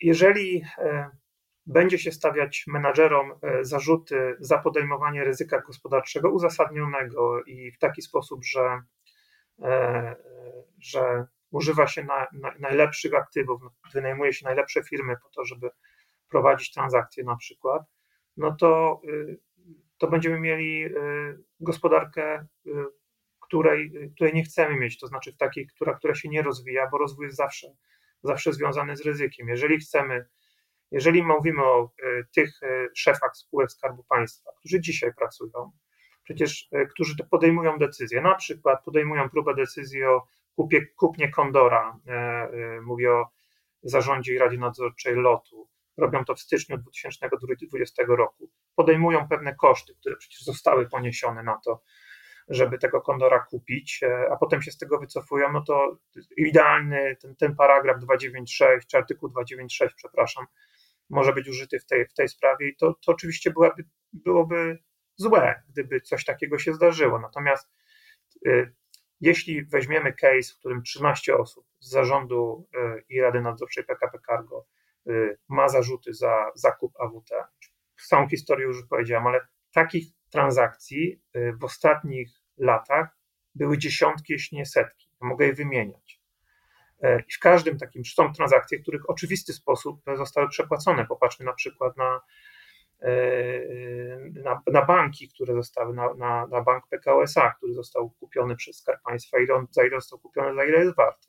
Jeżeli 0.00 0.64
będzie 1.68 1.98
się 1.98 2.12
stawiać 2.12 2.64
menadżerom 2.66 3.32
e, 3.42 3.64
zarzuty 3.64 4.36
za 4.40 4.58
podejmowanie 4.58 5.24
ryzyka 5.24 5.60
gospodarczego 5.60 6.30
uzasadnionego 6.30 7.42
i 7.44 7.72
w 7.72 7.78
taki 7.78 8.02
sposób, 8.02 8.44
że, 8.44 8.82
e, 9.62 10.16
że 10.78 11.26
używa 11.50 11.86
się 11.86 12.04
na, 12.04 12.26
na 12.32 12.54
najlepszych 12.58 13.14
aktywów, 13.14 13.62
wynajmuje 13.94 14.32
się 14.32 14.44
najlepsze 14.46 14.82
firmy 14.82 15.16
po 15.22 15.28
to, 15.28 15.44
żeby 15.44 15.70
prowadzić 16.28 16.72
transakcje 16.72 17.24
na 17.24 17.36
przykład, 17.36 17.82
no 18.38 18.56
to, 18.56 19.00
y, 19.04 19.38
to 19.98 20.08
będziemy 20.08 20.40
mieli 20.40 20.84
y, 20.84 20.90
gospodarkę, 21.60 22.46
y, 22.66 22.70
której, 23.40 24.10
której 24.14 24.34
nie 24.34 24.44
chcemy 24.44 24.76
mieć, 24.76 24.98
to 24.98 25.06
znaczy 25.06 25.32
w 25.32 25.36
takiej, 25.36 25.66
która, 25.66 25.94
która 25.94 26.14
się 26.14 26.28
nie 26.28 26.42
rozwija, 26.42 26.88
bo 26.92 26.98
rozwój 26.98 27.26
jest 27.26 27.36
zawsze, 27.36 27.68
zawsze 28.22 28.52
związany 28.52 28.96
z 28.96 29.00
ryzykiem. 29.00 29.48
Jeżeli 29.48 29.78
chcemy 29.78 30.28
jeżeli 30.90 31.22
mówimy 31.22 31.64
o 31.64 31.90
tych 32.34 32.60
szefach 32.94 33.36
spółek 33.36 33.72
Skarbu 33.72 34.04
Państwa, 34.04 34.50
którzy 34.58 34.80
dzisiaj 34.80 35.14
pracują, 35.14 35.72
przecież 36.22 36.68
którzy 36.90 37.14
podejmują 37.30 37.78
decyzje, 37.78 38.20
na 38.20 38.34
przykład 38.34 38.84
podejmują 38.84 39.30
próbę 39.30 39.54
decyzji 39.54 40.04
o 40.04 40.26
kupie, 40.56 40.86
kupnie 40.86 41.30
Kondora, 41.30 41.98
mówię 42.82 43.12
o 43.12 43.30
zarządzie 43.82 44.34
i 44.34 44.38
Radzie 44.38 44.58
Nadzorczej 44.58 45.14
LOTu, 45.14 45.68
robią 45.98 46.24
to 46.24 46.34
w 46.34 46.40
styczniu 46.40 46.78
2020 46.78 48.02
roku, 48.08 48.50
podejmują 48.74 49.28
pewne 49.28 49.54
koszty, 49.54 49.94
które 50.00 50.16
przecież 50.16 50.44
zostały 50.44 50.88
poniesione 50.88 51.42
na 51.42 51.60
to, 51.64 51.82
żeby 52.48 52.78
tego 52.78 53.00
kondora 53.00 53.38
kupić, 53.50 54.00
a 54.30 54.36
potem 54.36 54.62
się 54.62 54.70
z 54.70 54.78
tego 54.78 54.98
wycofują, 54.98 55.52
no 55.52 55.62
to 55.62 55.98
idealny 56.36 57.16
ten, 57.20 57.36
ten 57.36 57.56
paragraf 57.56 58.00
296, 58.00 58.86
czy 58.86 58.96
artykuł 58.96 59.28
296, 59.28 59.94
przepraszam, 59.94 60.46
może 61.10 61.32
być 61.32 61.48
użyty 61.48 61.78
w 61.80 61.86
tej, 61.86 62.06
w 62.06 62.14
tej 62.14 62.28
sprawie 62.28 62.68
i 62.68 62.76
to, 62.76 62.94
to 62.94 63.12
oczywiście 63.12 63.50
byłaby, 63.50 63.84
byłoby 64.12 64.78
złe, 65.16 65.62
gdyby 65.68 66.00
coś 66.00 66.24
takiego 66.24 66.58
się 66.58 66.74
zdarzyło. 66.74 67.18
Natomiast 67.18 67.70
y, 68.46 68.74
jeśli 69.20 69.64
weźmiemy 69.64 70.12
case, 70.12 70.54
w 70.54 70.58
którym 70.58 70.82
13 70.82 71.36
osób 71.36 71.66
z 71.78 71.90
zarządu 71.90 72.68
y, 72.76 73.04
i 73.08 73.20
Rady 73.20 73.40
Nadzorczej 73.40 73.84
PKP 73.84 74.18
Cargo 74.26 74.66
ma 75.48 75.68
zarzuty 75.68 76.14
za 76.14 76.50
zakup 76.54 76.92
AWT, 77.00 77.30
całą 78.08 78.28
historię 78.28 78.66
już 78.66 78.86
powiedziałem, 78.90 79.26
ale 79.26 79.40
takich 79.72 80.04
transakcji 80.30 81.22
y, 81.36 81.52
w 81.60 81.64
ostatnich 81.64 82.28
latach 82.56 83.18
były 83.54 83.78
dziesiątki, 83.78 84.32
jeśli 84.32 84.58
nie 84.58 84.66
setki. 84.66 85.08
Mogę 85.20 85.46
je 85.46 85.52
wymieniać. 85.52 86.20
E, 87.02 87.20
I 87.20 87.32
w 87.32 87.38
każdym 87.38 87.78
takim 87.78 88.04
są 88.04 88.32
transakcje, 88.32 88.78
których 88.78 89.02
w 89.02 89.10
oczywisty 89.10 89.52
sposób 89.52 90.00
zostały 90.16 90.48
przepłacone. 90.48 91.06
Popatrzmy 91.06 91.46
na 91.46 91.52
przykład 91.52 91.96
na, 91.96 92.20
na, 94.44 94.62
na 94.72 94.84
banki, 94.84 95.28
które 95.28 95.54
zostały, 95.54 95.94
na, 95.94 96.14
na, 96.14 96.46
na 96.46 96.62
bank 96.62 96.84
PKO 96.88 97.22
SA, 97.22 97.54
który 97.56 97.74
został 97.74 98.10
kupiony 98.10 98.56
przez 98.56 98.76
Skarb 98.76 99.02
Państwa, 99.02 99.38
ile 99.38 99.54
on, 99.54 99.66
za 99.70 99.84
ile 99.84 99.96
został 99.96 100.18
kupiony, 100.18 100.54
za 100.54 100.64
ile 100.64 100.78
jest 100.78 100.96
warty. 100.96 101.27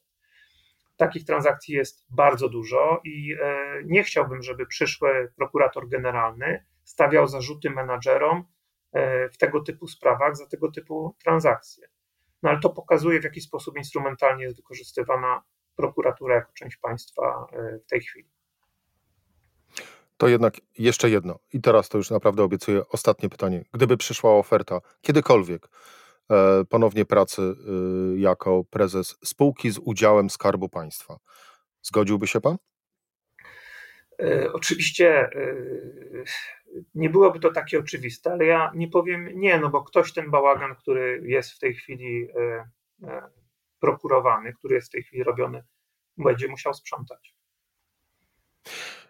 Takich 1.00 1.26
transakcji 1.26 1.76
jest 1.76 2.06
bardzo 2.10 2.50
dużo 2.50 3.02
i 3.04 3.36
e, 3.42 3.66
nie 3.86 4.04
chciałbym, 4.04 4.44
żeby 4.44 4.66
przyszły 4.66 5.32
prokurator 5.36 5.88
generalny 5.88 6.66
stawiał 6.84 7.28
zarzuty 7.28 7.70
menadżerom 7.70 8.44
w 9.34 9.38
tego 9.38 9.62
typu 9.62 9.88
sprawach 9.88 10.38
za 10.38 10.46
tego 10.46 10.72
typu 10.72 11.16
transakcje. 11.24 11.88
No 12.44 12.50
ale 12.50 12.60
to 12.60 12.70
pokazuje, 12.70 13.22
w 13.22 13.24
jaki 13.24 13.42
sposób 13.42 13.78
instrumentalnie 13.78 14.44
jest 14.44 14.56
wykorzystywana 14.56 15.44
prokuratura 15.76 16.36
jako 16.36 16.52
część 16.54 16.78
państwa 16.78 17.48
e, 17.54 17.80
w 17.80 17.86
tej 17.86 18.02
chwili. 18.02 18.30
To 20.18 20.28
jednak 20.28 20.54
jeszcze 20.78 21.10
jedno, 21.10 21.40
i 21.54 21.62
teraz 21.62 21.90
to 21.90 21.98
już 21.98 22.12
naprawdę 22.12 22.44
obiecuję 22.44 22.88
ostatnie 22.88 23.30
pytanie. 23.30 23.66
Gdyby 23.74 23.98
przyszła 23.98 24.32
oferta 24.32 24.80
kiedykolwiek 25.02 25.66
e, 25.66 25.70
ponownie 26.70 27.06
pracy 27.06 27.42
e, 27.42 28.20
jako 28.20 28.63
prezes 28.63 29.18
spółki 29.24 29.72
z 29.72 29.78
udziałem 29.78 30.30
Skarbu 30.30 30.70
Państwa, 30.70 31.18
zgodziłby 31.82 32.28
się 32.28 32.42
pan? 32.42 32.58
Oczywiście 34.54 35.30
nie 36.96 37.10
byłoby 37.10 37.39
to 37.39 37.52
takie 37.52 37.80
oczywiste, 37.80 38.32
ale 38.32 38.46
ja 38.46 38.72
nie 38.76 38.88
powiem 38.88 39.30
nie, 39.39 39.60
no 39.60 39.70
bo 39.70 39.84
ktoś 39.84 40.13
ten 40.13 40.32
bałagan, 40.32 40.76
który 40.76 41.22
jest 41.26 41.52
w 41.52 41.60
tej 41.60 41.74
chwili 41.74 42.28
prokurowany, 43.80 44.54
który 44.54 44.76
jest 44.76 44.88
w 44.88 44.92
tej 44.92 45.04
chwili 45.04 45.24
robiony, 45.24 45.63
będzie 46.18 46.48
musiał 46.48 46.74
sprzątać. 46.74 47.36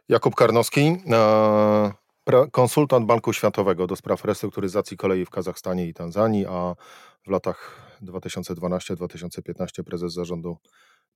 Jakub 0.10 0.36
Karnowski, 0.36 0.98
e, 1.12 1.92
konsultant 2.52 3.06
Banku 3.06 3.34
Światowego 3.34 3.88
do 3.88 3.96
spraw 3.96 4.26
restrukturyzacji 4.26 4.98
kolei 4.98 5.26
w 5.26 5.30
Kazachstanie 5.30 5.88
i 5.88 5.94
Tanzanii, 5.94 6.46
a 6.46 6.76
w 7.28 7.30
latach 7.30 7.82
2012-2015 8.02 9.84
prezes 9.84 10.14
zarządu 10.14 10.58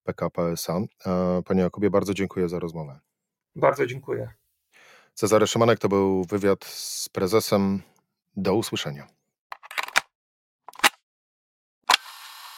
PKP 0.04 0.52
SA. 0.52 0.80
E, 1.06 1.42
panie 1.46 1.62
Jakubie, 1.62 1.90
bardzo 1.90 2.14
dziękuję 2.14 2.50
za 2.50 2.60
rozmowę. 2.60 3.00
Bardzo 3.56 3.86
dziękuję. 3.86 4.30
Cezary 5.14 5.48
Szymanek 5.48 5.80
to 5.80 5.90
był 5.90 6.24
wywiad 6.24 6.66
z 6.66 7.10
prezesem. 7.10 7.82
Do 8.36 8.56
usłyszenia. 8.56 9.08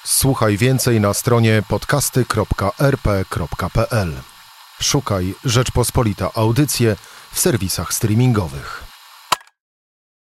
Słuchaj 0.03 0.57
więcej 0.57 1.01
na 1.01 1.13
stronie 1.13 1.63
podcasty.rp.pl. 1.69 4.13
Szukaj 4.81 5.33
Rzeczpospolita 5.45 6.31
Audycje 6.33 6.95
w 7.35 7.39
serwisach 7.39 7.93
streamingowych. 7.93 8.84